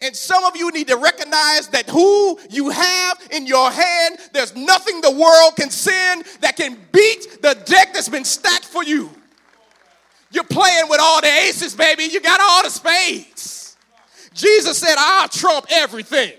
[0.00, 4.54] And some of you need to recognize that who you have in your hand, there's
[4.54, 9.10] nothing the world can send that can beat the deck that's been stacked for you.
[10.30, 12.04] You're playing with all the aces, baby.
[12.04, 13.76] You got all the spades.
[14.34, 16.32] Jesus said, I'll trump everything.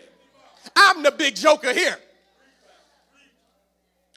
[0.76, 1.98] I'm the big joker here.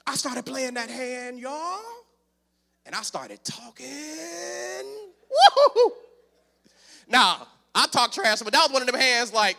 [0.05, 1.81] I started playing that hand, y'all,
[2.85, 3.85] and I started talking.
[5.29, 5.93] Woo-hoo-hoo.
[7.09, 9.57] Now, I talk trash, but that was one of them hands like,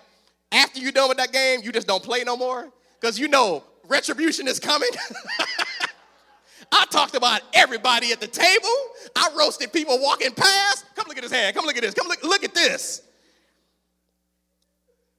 [0.50, 2.72] after you're done with that game, you just don't play no more.
[3.00, 4.88] Because you know retribution is coming.
[6.72, 8.68] I talked about everybody at the table.
[9.16, 10.84] I roasted people walking past.
[10.94, 11.54] Come look at his hand.
[11.54, 11.94] Come look at this.
[11.94, 13.02] Come look, look at this.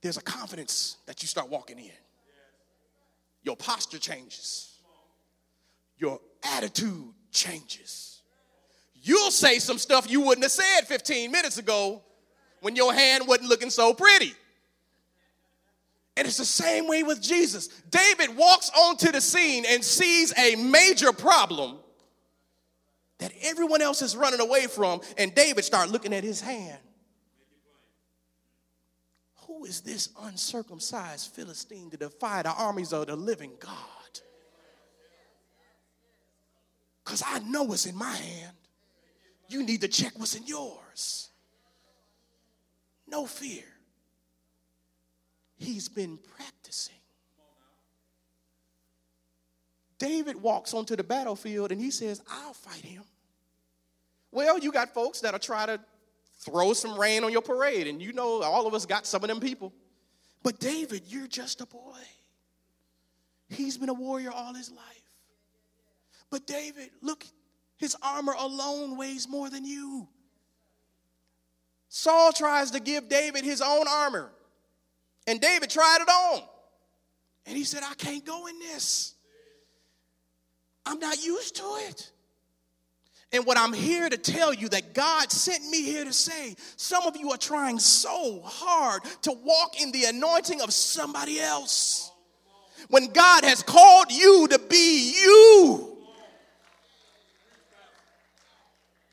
[0.01, 1.91] There's a confidence that you start walking in.
[3.43, 4.77] Your posture changes.
[5.97, 8.21] Your attitude changes.
[9.01, 12.01] You'll say some stuff you wouldn't have said 15 minutes ago
[12.61, 14.33] when your hand wasn't looking so pretty.
[16.17, 17.67] And it's the same way with Jesus.
[17.89, 21.77] David walks onto the scene and sees a major problem
[23.19, 26.77] that everyone else is running away from, and David starts looking at his hand.
[29.59, 33.73] Who is this uncircumcised Philistine to defy the armies of the living God?
[37.03, 38.55] Because I know what's in my hand.
[39.49, 41.29] You need to check what's in yours.
[43.05, 43.65] No fear.
[45.57, 46.95] He's been practicing.
[49.97, 53.03] David walks onto the battlefield and he says, I'll fight him.
[54.31, 55.81] Well, you got folks that'll try to
[56.39, 59.27] throw some rain on your parade, and you know all of us got some of
[59.27, 59.73] them people.
[60.43, 61.99] But David, you're just a boy.
[63.49, 64.85] He's been a warrior all his life.
[66.29, 67.25] But David, look,
[67.77, 70.07] his armor alone weighs more than you.
[71.89, 74.31] Saul tries to give David his own armor.
[75.25, 76.41] And David tried it on.
[77.45, 79.15] And he said, I can't go in this.
[80.85, 82.11] I'm not used to it.
[83.31, 87.05] And what I'm here to tell you that God sent me here to say, some
[87.05, 92.11] of you are trying so hard to walk in the anointing of somebody else.
[92.87, 95.97] When God has called you to be you.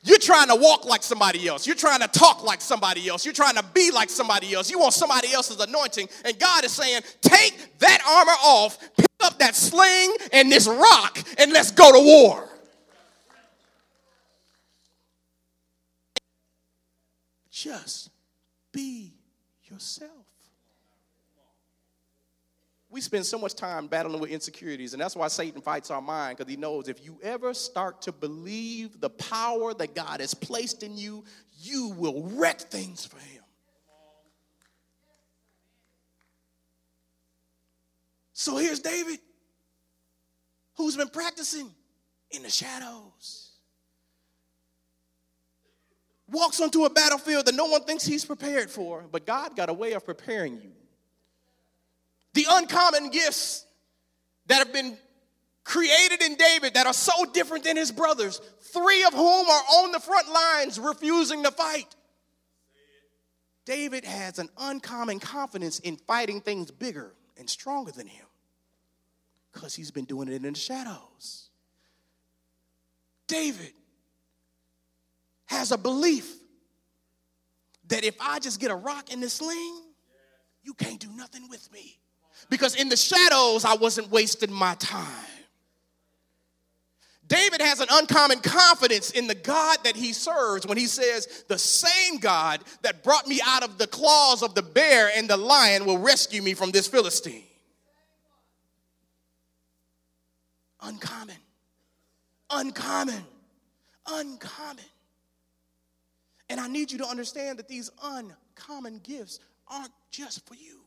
[0.01, 1.67] You're trying to walk like somebody else.
[1.67, 3.25] You're trying to talk like somebody else.
[3.25, 4.71] You're trying to be like somebody else.
[4.71, 6.07] You want somebody else's anointing.
[6.23, 11.19] And God is saying, take that armor off, pick up that sling and this rock,
[11.37, 12.49] and let's go to war.
[17.57, 18.11] Just
[18.71, 19.15] be
[19.63, 20.11] yourself.
[22.87, 26.37] We spend so much time battling with insecurities, and that's why Satan fights our mind
[26.37, 30.83] because he knows if you ever start to believe the power that God has placed
[30.83, 31.23] in you,
[31.59, 33.43] you will wreck things for him.
[38.33, 39.17] So here's David,
[40.75, 41.71] who's been practicing
[42.29, 43.46] in the shadows.
[46.29, 49.73] Walks onto a battlefield that no one thinks he's prepared for, but God got a
[49.73, 50.71] way of preparing you
[52.37, 53.65] the uncommon gifts
[54.45, 54.95] that have been
[55.63, 59.91] created in David that are so different than his brothers, three of whom are on
[59.91, 61.95] the front lines refusing to fight.
[63.65, 68.25] David has an uncommon confidence in fighting things bigger and stronger than him
[69.51, 71.49] because he's been doing it in the shadows.
[73.25, 73.73] David
[75.47, 76.33] has a belief
[77.87, 79.81] that if I just get a rock in this sling,
[80.63, 81.97] you can't do nothing with me
[82.49, 85.25] because in the shadows, I wasn't wasting my time.
[87.27, 91.57] David has an uncommon confidence in the God that he serves when he says, The
[91.57, 95.85] same God that brought me out of the claws of the bear and the lion
[95.85, 97.43] will rescue me from this Philistine.
[100.81, 101.35] Uncommon,
[102.49, 103.25] uncommon,
[104.07, 104.85] uncommon.
[106.49, 110.81] And I need you to understand that these uncommon gifts aren't just for you.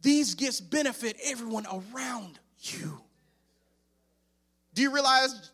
[0.00, 3.00] These gifts benefit everyone around you.
[4.74, 5.50] Do you realize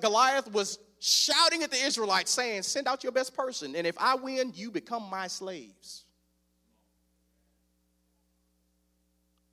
[0.00, 4.16] Goliath was shouting at the Israelites saying, Send out your best person, and if I
[4.16, 6.04] win, you become my slaves.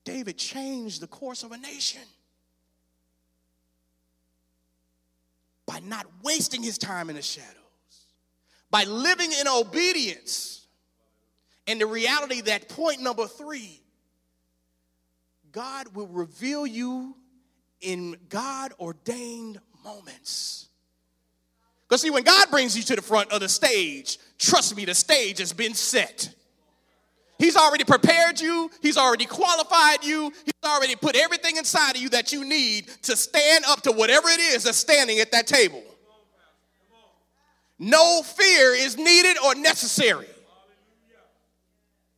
[0.04, 2.02] David changed the course of a nation
[5.68, 7.54] by not wasting his time in the shadows,
[8.72, 10.66] by living in obedience.
[11.68, 13.82] And the reality that point number three
[15.52, 17.16] God will reveal you
[17.82, 20.70] in God ordained moments.
[21.88, 24.96] Because, see, when God brings you to the front of the stage, trust me, the
[24.96, 26.34] stage has been set.
[27.40, 32.10] He's already prepared you, He's already qualified you, He's already put everything inside of you
[32.10, 35.84] that you need to stand up to whatever it is that's standing at that table.
[37.80, 40.28] No fear is needed or necessary.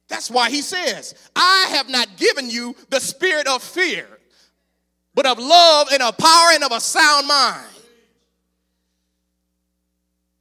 [0.07, 4.07] That's why he says, I have not given you the spirit of fear,
[5.13, 7.67] but of love and of power and of a sound mind.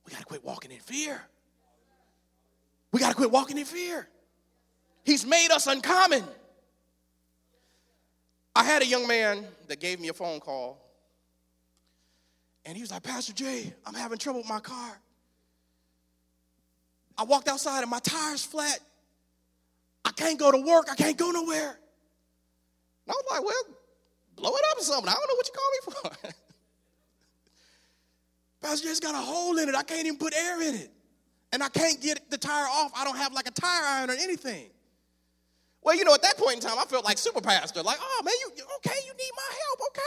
[0.07, 1.21] We got to quit walking in fear.
[2.93, 4.09] We got to quit walking in fear.
[5.09, 6.23] He's made us uncommon.
[8.55, 10.85] I had a young man that gave me a phone call,
[12.67, 15.01] and he was like, Pastor Jay, I'm having trouble with my car.
[17.17, 18.81] I walked outside and my tire's flat.
[20.05, 20.89] I can't go to work.
[20.91, 21.71] I can't go nowhere.
[21.71, 23.63] And I was like, well,
[24.37, 25.09] blow it up or something.
[25.09, 26.33] I don't know what you call me for.
[28.61, 29.75] Pastor Jay's got a hole in it.
[29.75, 30.91] I can't even put air in it.
[31.51, 32.93] And I can't get the tire off.
[32.95, 34.69] I don't have like a tire iron or anything.
[35.89, 37.83] Well, you know, at that point in time, I felt like super pastor.
[37.83, 38.99] Like, oh man, you okay?
[39.07, 39.81] You need my help?
[39.89, 40.03] Okay,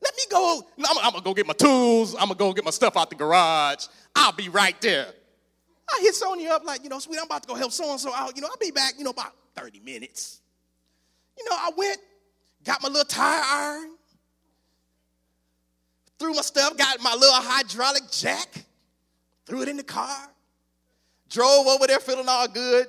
[0.00, 0.62] let me go.
[0.78, 2.14] I'm, I'm gonna go get my tools.
[2.14, 3.86] I'm gonna go get my stuff out the garage.
[4.14, 5.08] I'll be right there.
[5.90, 7.98] I hit Sonya up like, you know, sweet, I'm about to go help so and
[7.98, 8.36] so out.
[8.36, 10.40] You know, I'll be back, you know, about 30 minutes.
[11.36, 11.98] You know, I went,
[12.62, 13.90] got my little tire iron,
[16.20, 18.66] threw my stuff, got my little hydraulic jack,
[19.46, 20.28] threw it in the car,
[21.28, 22.86] drove over there feeling all good.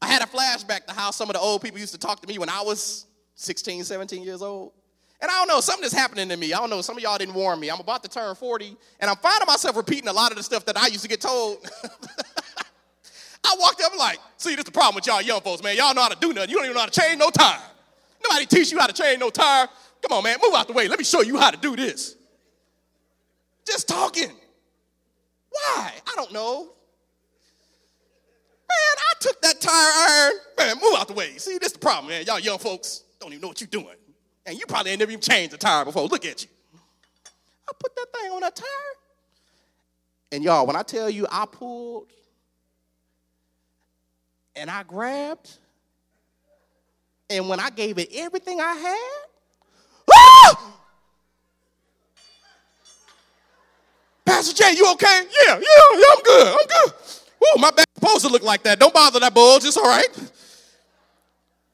[0.00, 2.28] I had a flashback to how some of the old people used to talk to
[2.28, 4.72] me when I was 16, 17 years old.
[5.20, 6.52] And I don't know, something is happening to me.
[6.52, 7.70] I don't know, some of y'all didn't warn me.
[7.70, 10.64] I'm about to turn 40, and I'm finding myself repeating a lot of the stuff
[10.66, 11.68] that I used to get told.
[13.44, 15.76] I walked up like, see, this is the problem with y'all young folks, man.
[15.76, 16.50] Y'all know how to do nothing.
[16.50, 17.58] You don't even know how to change no tire.
[18.22, 19.68] Nobody teach you how to change no tire.
[20.02, 20.86] Come on, man, move out the way.
[20.86, 22.16] Let me show you how to do this.
[23.66, 24.30] Just talking.
[25.50, 25.92] Why?
[26.06, 26.72] I don't know.
[29.40, 30.32] Took that tire iron.
[30.58, 31.36] Man, move out the way.
[31.38, 32.24] See, this is the problem, man.
[32.26, 33.96] Y'all young folks don't even know what you're doing.
[34.46, 36.06] And you probably ain't never even changed a tire before.
[36.06, 36.48] Look at you.
[37.68, 38.66] I put that thing on that tire.
[40.32, 42.06] And y'all, when I tell you I pulled
[44.56, 45.50] and I grabbed,
[47.30, 49.24] and when I gave it everything I had!
[54.24, 55.22] Pastor Jay, you okay?
[55.46, 56.46] Yeah, yeah, yeah, I'm good.
[56.48, 56.92] I'm good.
[57.40, 58.78] Woo, my back supposed to look like that.
[58.78, 59.64] Don't bother that bulge.
[59.64, 60.08] It's all right.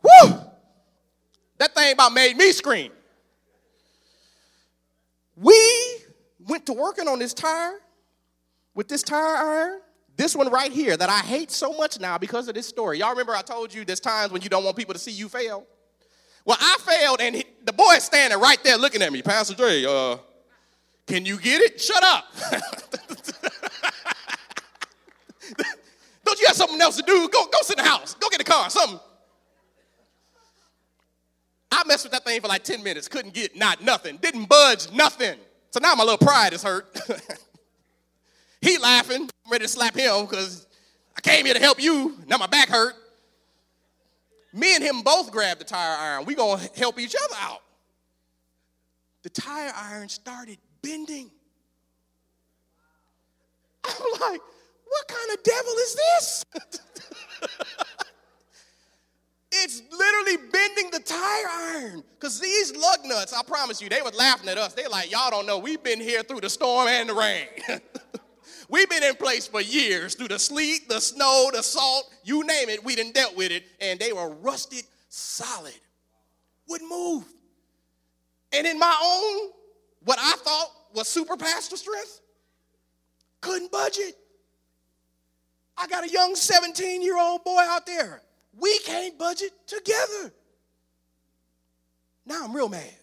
[0.03, 0.41] Woo!
[1.59, 2.93] That thing about made me scream.
[5.37, 5.99] We
[6.47, 7.79] went to working on this tire
[8.75, 9.81] with this tire iron.
[10.17, 13.01] This one right here that I hate so much now because of this story.
[13.01, 15.29] Y'all remember I told you there's times when you don't want people to see you
[15.29, 15.67] fail?
[16.45, 19.23] Well, I failed, and he, the boy standing right there looking at me.
[19.23, 20.19] Pastor Dre, uh,
[21.07, 21.81] can you get it?
[21.81, 22.27] Shut up.
[26.45, 27.27] You have something else to do?
[27.33, 28.13] Go, go sit in the house.
[28.17, 29.01] Go get a car, something.
[31.73, 34.93] I messed with that thing for like 10 minutes, couldn't get not nothing, didn't budge
[34.93, 35.39] nothing.
[35.71, 36.87] So now my little pride is hurt.
[38.61, 40.67] he laughing, I'm ready to slap him because
[41.17, 42.19] I came here to help you.
[42.27, 42.93] Now my back hurt.
[44.53, 46.27] Me and him both grabbed the tire iron.
[46.27, 47.63] We gonna help each other out.
[49.23, 51.31] The tire iron started bending.
[53.87, 54.43] I'm like,
[54.87, 56.45] what kind of devil is this?
[59.57, 62.03] It's literally bending the tire iron.
[62.19, 64.75] Because these lug nuts, I promise you, they were laughing at us.
[64.75, 67.47] They like, y'all don't know, we've been here through the storm and the rain.
[68.69, 72.69] we've been in place for years through the sleet, the snow, the salt, you name
[72.69, 73.65] it, we done dealt with it.
[73.81, 75.79] And they were rusted solid.
[76.69, 77.25] Wouldn't move.
[78.53, 79.51] And in my own,
[80.01, 82.21] what I thought was super pastor strength,
[83.41, 84.17] couldn't budget.
[85.77, 88.23] I got a young 17 year old boy out there
[88.59, 90.33] we can't budget together.
[92.27, 92.95] Now I'm real mad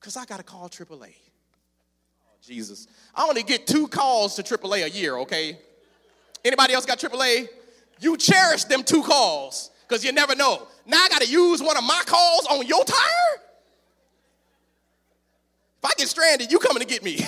[0.00, 1.14] because I got to call AAA.
[1.14, 2.86] Oh, Jesus.
[3.14, 5.58] I only get two calls to AAA a year, okay?
[6.44, 7.48] Anybody else got AAA?
[8.00, 10.66] You cherish them two calls because you never know.
[10.86, 13.42] Now I got to use one of my calls on your tire?
[15.78, 17.18] If I get stranded, you coming to get me.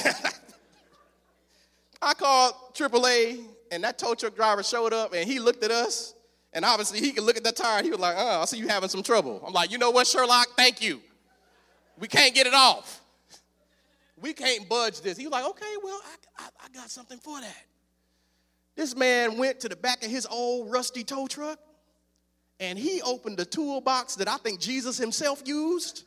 [2.03, 6.15] I called AAA, and that tow truck driver showed up, and he looked at us,
[6.53, 7.83] and obviously, he could look at the tire.
[7.83, 9.43] He was like, oh, I see you having some trouble.
[9.47, 10.49] I'm like, you know what, Sherlock?
[10.57, 11.01] Thank you.
[11.99, 13.03] We can't get it off.
[14.21, 15.17] We can't budge this.
[15.17, 16.01] He was like, okay, well,
[16.39, 17.65] I, I, I got something for that.
[18.75, 21.59] This man went to the back of his old rusty tow truck
[22.61, 26.05] and he opened the toolbox that I think Jesus himself used.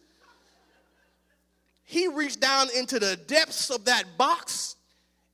[1.83, 4.75] He reached down into the depths of that box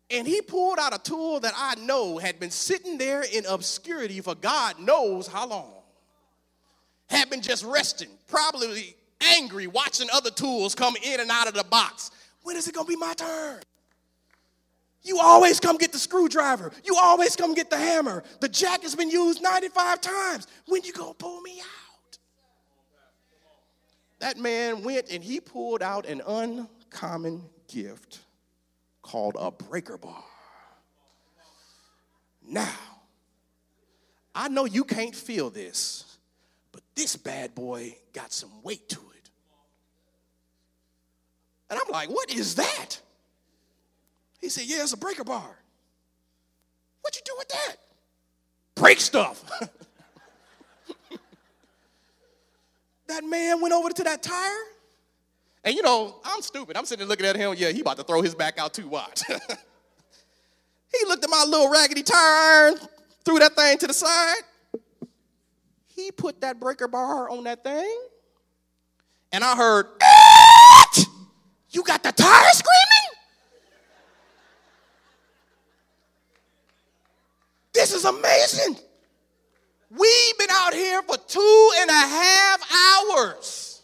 [0.10, 4.22] and he pulled out a tool that I know had been sitting there in obscurity
[4.22, 5.74] for God knows how long.
[7.10, 8.96] Had been just resting, probably
[9.36, 12.12] angry, watching other tools come in and out of the box.
[12.44, 13.62] When is it gonna be my turn?
[15.04, 16.72] You always come get the screwdriver.
[16.84, 18.24] You always come get the hammer.
[18.42, 20.48] The jack has been used 95 times.
[20.68, 22.18] When you gonna pull me out?
[24.20, 28.20] That man went and he pulled out an uncommon gift
[29.08, 30.24] called a breaker bar.
[32.46, 32.74] Now,
[34.36, 36.18] I know you can't feel this,
[36.74, 39.30] but this bad boy got some weight to it.
[41.70, 43.00] And I'm like, what is that?
[44.42, 45.58] He said, yeah, it's a breaker bar.
[47.02, 47.76] What you do with that?
[48.76, 49.50] Break stuff.
[53.08, 54.64] that man went over to that tire.
[55.68, 56.78] And you know, I'm stupid.
[56.78, 57.54] I'm sitting there looking at him.
[57.58, 58.88] Yeah, he about to throw his back out too.
[58.88, 59.24] Watch.
[59.28, 62.76] he looked at my little raggedy tire iron,
[63.26, 64.44] threw that thing to the side.
[65.88, 68.00] He put that breaker bar on that thing.
[69.34, 69.88] And I heard,
[71.72, 73.18] you got the tire screaming?
[77.74, 78.78] This is amazing.
[79.90, 83.77] We've been out here for two and a half hours.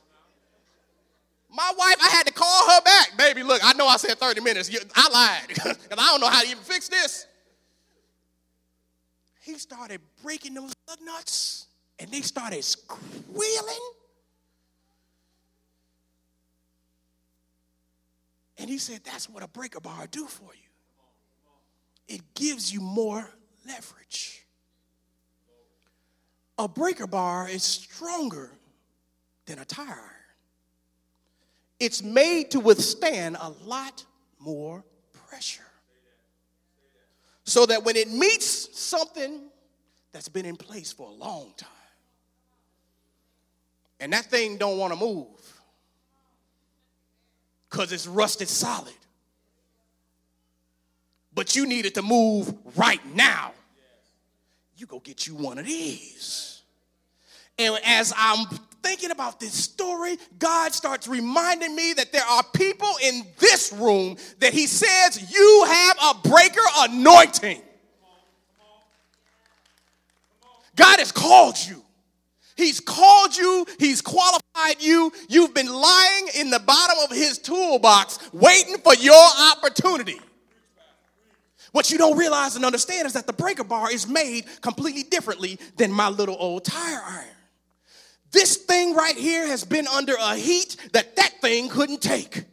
[1.54, 3.16] My wife, I had to call her back.
[3.16, 4.72] Baby, look, I know I said 30 minutes.
[4.95, 7.28] I lied because I don't know how to even fix this.
[9.39, 11.68] He started breaking those lug nuts
[11.99, 13.91] and they started squealing.
[18.58, 22.16] And he said, That's what a breaker bar do for you.
[22.16, 23.30] It gives you more
[23.68, 24.45] leverage.
[26.58, 28.51] A breaker bar is stronger
[29.45, 30.22] than a tire iron.
[31.84, 34.05] It's made to withstand a lot
[34.39, 34.86] more
[35.27, 35.65] pressure.
[37.43, 39.41] So that when it meets something
[40.13, 41.69] that's been in place for a long time,
[43.99, 45.27] and that thing don't want to move
[47.69, 48.93] because it's rusted solid,
[51.36, 53.51] but you need it to move right now,
[54.77, 56.61] you go get you one of these.
[57.59, 58.45] And as I'm
[58.84, 64.17] thinking about this story, God starts reminding me that there are people in this room
[64.39, 67.61] that He says you have a breaker anointing.
[70.75, 71.84] God has called you.
[72.55, 75.11] He's called you, He's qualified you.
[75.27, 80.19] You've been lying in the bottom of His toolbox waiting for your opportunity.
[81.71, 85.57] What you don't realize and understand is that the breaker bar is made completely differently
[85.77, 87.32] than my little old tire iron.
[88.34, 92.43] This thing right here has been under a heat that that thing couldn't take.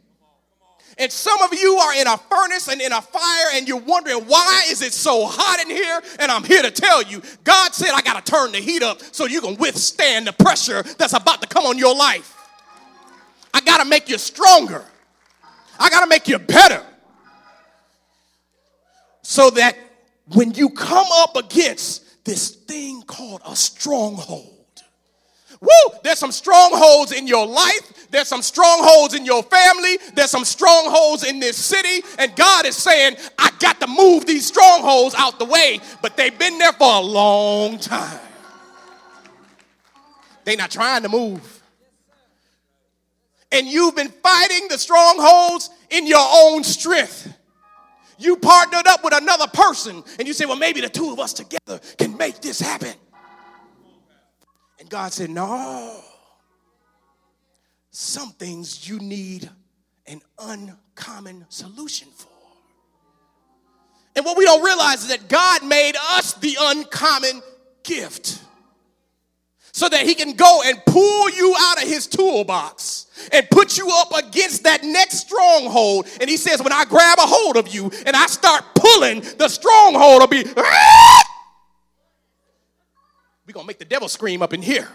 [0.97, 4.19] And some of you are in a furnace and in a fire and you're wondering
[4.27, 6.01] why is it so hot in here?
[6.19, 9.01] And I'm here to tell you, God said I got to turn the heat up
[9.11, 12.37] so you can withstand the pressure that's about to come on your life.
[13.51, 14.85] I got to make you stronger.
[15.79, 16.85] I got to make you better
[19.23, 19.75] so that
[20.27, 24.60] when you come up against this thing called a stronghold,
[25.61, 25.69] Woo!
[26.03, 28.09] There's some strongholds in your life.
[28.09, 29.97] There's some strongholds in your family.
[30.15, 32.05] There's some strongholds in this city.
[32.17, 36.37] And God is saying, I got to move these strongholds out the way, but they've
[36.37, 38.19] been there for a long time.
[40.43, 41.61] They're not trying to move.
[43.51, 47.37] And you've been fighting the strongholds in your own strength
[48.21, 51.33] you partnered up with another person and you say, well, maybe the two of us
[51.33, 52.93] together can make this happen.
[54.81, 55.95] And God said, no.
[57.91, 59.47] Some things you need
[60.07, 62.29] an uncommon solution for.
[64.15, 67.43] And what we don't realize is that God made us the uncommon
[67.83, 68.41] gift
[69.71, 73.87] so that he can go and pull you out of his toolbox and put you
[73.93, 76.07] up against that next stronghold.
[76.19, 79.47] And he says, when I grab a hold of you and I start pulling, the
[79.47, 81.23] stronghold will be, ah!
[83.51, 84.87] we're going to make the devil scream up in here.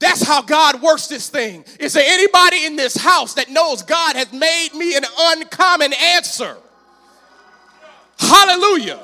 [0.00, 1.64] That's how God works this thing.
[1.78, 6.56] Is there anybody in this house that knows God has made me an uncommon answer?
[8.18, 8.98] Hallelujah.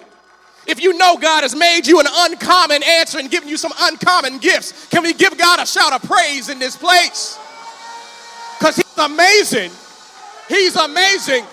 [0.66, 4.38] If you know God has made you an uncommon answer and given you some uncommon
[4.38, 7.38] gifts, can we give God a shout of praise in this place?
[8.58, 9.70] Because He's amazing.
[10.48, 11.44] He's amazing.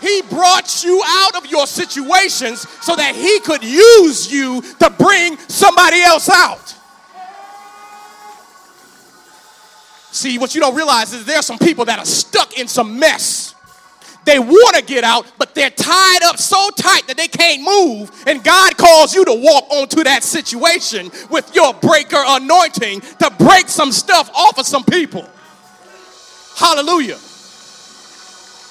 [0.00, 5.38] He brought you out of your situations so that He could use you to bring
[5.48, 6.74] somebody else out.
[10.12, 12.98] See, what you don't realize is there are some people that are stuck in some
[12.98, 13.54] mess.
[14.24, 18.10] They want to get out, but they're tied up so tight that they can't move.
[18.26, 23.68] And God calls you to walk onto that situation with your breaker anointing to break
[23.68, 25.28] some stuff off of some people.
[26.56, 27.18] Hallelujah.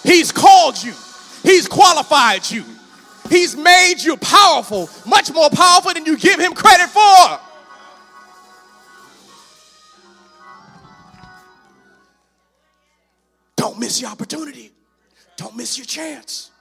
[0.04, 0.94] He's called you,
[1.46, 2.64] He's qualified you,
[3.30, 7.40] He's made you powerful, much more powerful than you give Him credit for.
[13.56, 14.72] Don't miss your opportunity.
[15.38, 16.52] Don't miss your chance.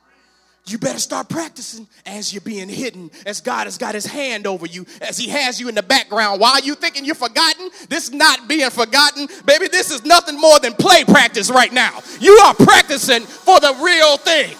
[0.66, 4.66] You better start practicing as you're being hidden, as God has got his hand over
[4.66, 6.40] you, as he has you in the background.
[6.40, 7.68] Why are you thinking you're forgotten?
[7.90, 9.28] This is not being forgotten.
[9.44, 12.00] Baby, this is nothing more than play practice right now.
[12.18, 14.56] You are practicing for the real thing.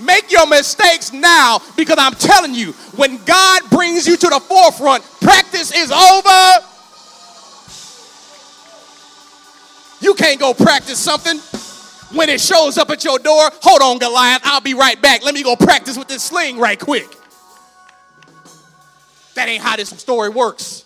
[0.00, 5.04] Make your mistakes now because I'm telling you, when God brings you to the forefront,
[5.20, 6.64] practice is over.
[10.00, 11.38] You can't go practice something
[12.16, 13.50] when it shows up at your door.
[13.62, 15.24] Hold on, Goliath, I'll be right back.
[15.24, 17.08] Let me go practice with this sling right quick.
[19.34, 20.84] That ain't how this story works.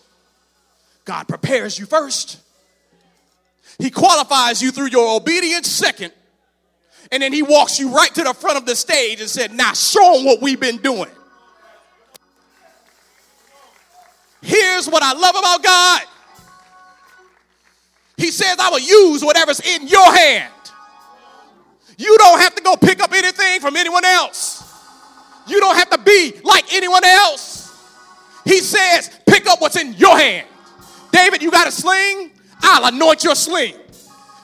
[1.05, 2.39] God prepares you first,
[3.79, 6.13] He qualifies you through your obedience second,
[7.13, 9.73] and then He walks you right to the front of the stage and said, Now
[9.75, 11.11] show them what we've been doing.
[14.41, 16.03] Here's what I love about God
[18.23, 20.53] he says, I will use whatever's in your hand.
[21.99, 24.63] You don't have to go pick up anything from anyone else.
[25.49, 27.69] You don't have to be like anyone else.
[28.45, 30.47] He says, pick up what's in your hand.
[31.11, 32.31] David, you got a sling?
[32.63, 33.75] I'll anoint your sling.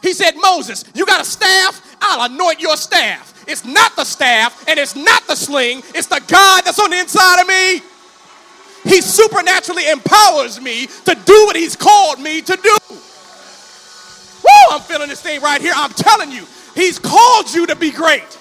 [0.02, 1.87] He said, Moses, you got a staff?
[2.08, 3.44] I'll anoint your staff.
[3.46, 6.98] It's not the staff and it's not the sling, it's the God that's on the
[6.98, 7.82] inside of me.
[8.84, 12.76] He supernaturally empowers me to do what He's called me to do.
[14.44, 15.72] Woo, I'm feeling this thing right here.
[15.74, 18.38] I'm telling you, He's called you to be great.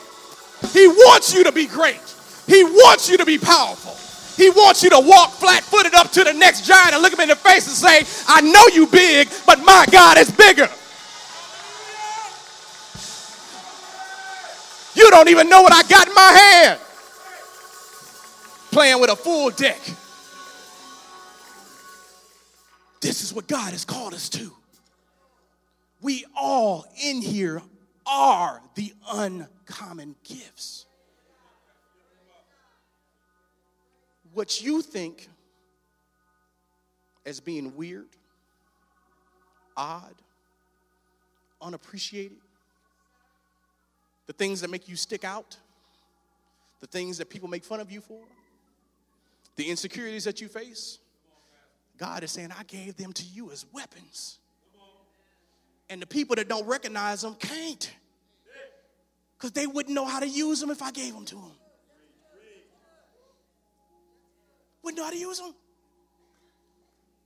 [0.72, 2.02] He wants you to be great.
[2.46, 3.96] He wants you to be powerful.
[4.42, 7.20] He wants you to walk flat footed up to the next giant and look him
[7.20, 10.70] in the face and say, I know you big, but my God is bigger.
[14.98, 16.80] You don't even know what I got in my hand.
[18.72, 19.80] Playing with a full deck.
[23.00, 24.52] This is what God has called us to
[26.02, 27.62] we all in here
[28.06, 30.86] are the uncommon gifts.
[34.34, 35.28] What you think
[37.26, 38.08] as being weird,
[39.76, 40.16] odd,
[41.62, 42.38] unappreciated,
[44.28, 45.58] the things that make you stick out,
[46.80, 48.22] the things that people make fun of you for,
[49.56, 51.00] the insecurities that you face,
[51.98, 54.38] God is saying, I gave them to you as weapons
[55.90, 57.92] and the people that don't recognize them can't.
[59.38, 61.52] Because they wouldn't know how to use them if I gave them to them.
[64.84, 65.54] Wouldn't know how to use them.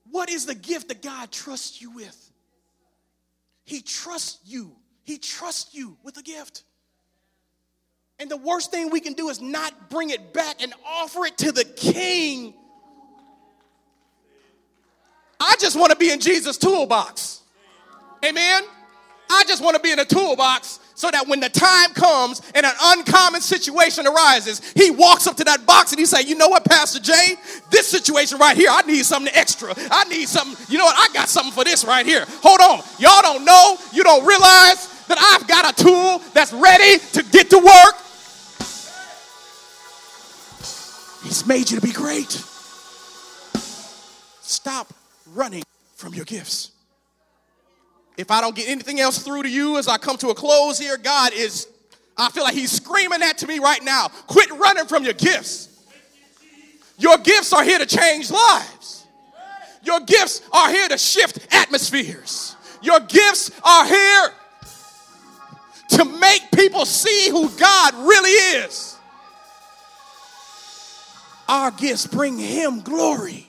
[0.10, 2.32] What is the gift that God trusts you with?
[3.64, 4.76] He trusts you.
[5.04, 6.64] He trusts you with a gift.
[8.22, 11.40] And the worst thing we can do is not bring it back and offer it
[11.40, 12.54] to the king.
[15.40, 17.42] I just want to be in Jesus' toolbox.
[18.24, 18.62] Amen.
[19.28, 22.64] I just want to be in a toolbox so that when the time comes and
[22.64, 26.48] an uncommon situation arises, he walks up to that box and he say, "You know
[26.48, 27.38] what, Pastor Jay?
[27.72, 29.74] This situation right here, I need something extra.
[29.90, 30.64] I need something.
[30.70, 30.96] You know what?
[30.96, 32.28] I got something for this right here.
[32.44, 32.84] Hold on.
[33.00, 33.80] Y'all don't know.
[33.92, 37.96] You don't realize that I've got a tool that's ready to get to work.
[41.24, 42.32] He's made you to be great.
[44.42, 44.94] Stop
[45.34, 45.64] running
[45.96, 46.72] from your gifts.
[48.18, 50.78] If I don't get anything else through to you as I come to a close
[50.78, 51.68] here, God is,
[52.18, 54.10] I feel like He's screaming that to me right now.
[54.28, 55.70] Quit running from your gifts.
[56.98, 59.08] Your gifts are here to change lives.
[59.84, 62.56] Your gifts are here to shift atmospheres.
[62.84, 64.30] Your gifts are here
[65.90, 68.91] to make people see who God really is.
[71.52, 73.46] Our gifts bring Him glory.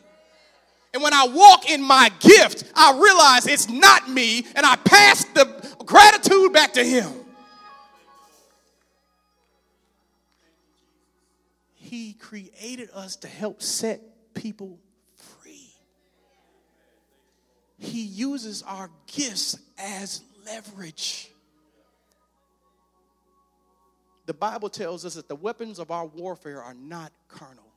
[0.93, 5.25] And when I walk in my gift, I realize it's not me, and I pass
[5.27, 5.45] the
[5.87, 7.09] gratitude back to Him.
[11.75, 14.01] He created us to help set
[14.35, 14.81] people
[15.15, 15.71] free.
[17.79, 21.31] He uses our gifts as leverage.
[24.27, 27.72] The Bible tells us that the weapons of our warfare are not carnal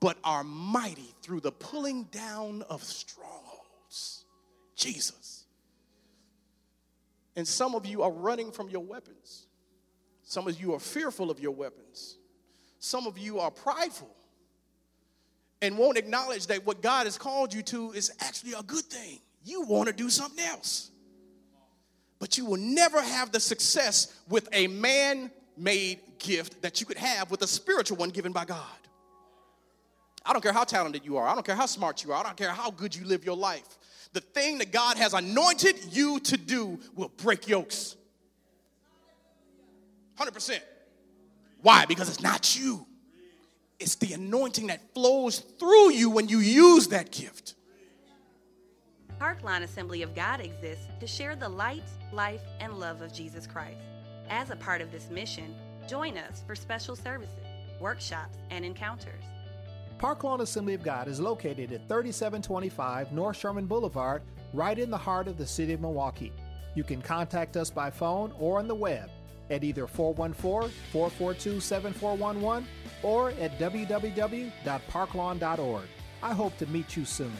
[0.00, 4.24] but are mighty through the pulling down of strongholds.
[4.76, 5.44] Jesus.
[7.36, 9.46] And some of you are running from your weapons.
[10.22, 12.16] Some of you are fearful of your weapons.
[12.78, 14.14] Some of you are prideful
[15.62, 19.20] and won't acknowledge that what God has called you to is actually a good thing.
[19.44, 20.90] You want to do something else.
[22.18, 26.96] but you will never have the success with a man made gift that you could
[26.98, 28.64] have with a spiritual one given by God.
[30.28, 32.22] I don't care how talented you are, I don't care how smart you are, I
[32.22, 33.78] don't care how good you live your life.
[34.12, 37.96] The thing that God has anointed you to do will break yokes.
[40.18, 40.60] 100%.
[41.62, 41.86] Why?
[41.86, 42.86] Because it's not you.
[43.80, 47.54] It's the anointing that flows through you when you use that gift.
[49.18, 53.80] Parklawn Assembly of God exists to share the light, life, and love of Jesus Christ.
[54.28, 55.54] As a part of this mission,
[55.88, 57.46] join us for special services,
[57.80, 59.24] workshops, and encounters.
[59.98, 64.22] Park Lawn Assembly of God is located at 3725 North Sherman Boulevard,
[64.54, 66.32] right in the heart of the city of Milwaukee.
[66.76, 69.10] You can contact us by phone or on the web
[69.50, 72.68] at either 414 442 7411
[73.02, 75.88] or at www.parklawn.org.
[76.22, 77.32] I hope to meet you soon.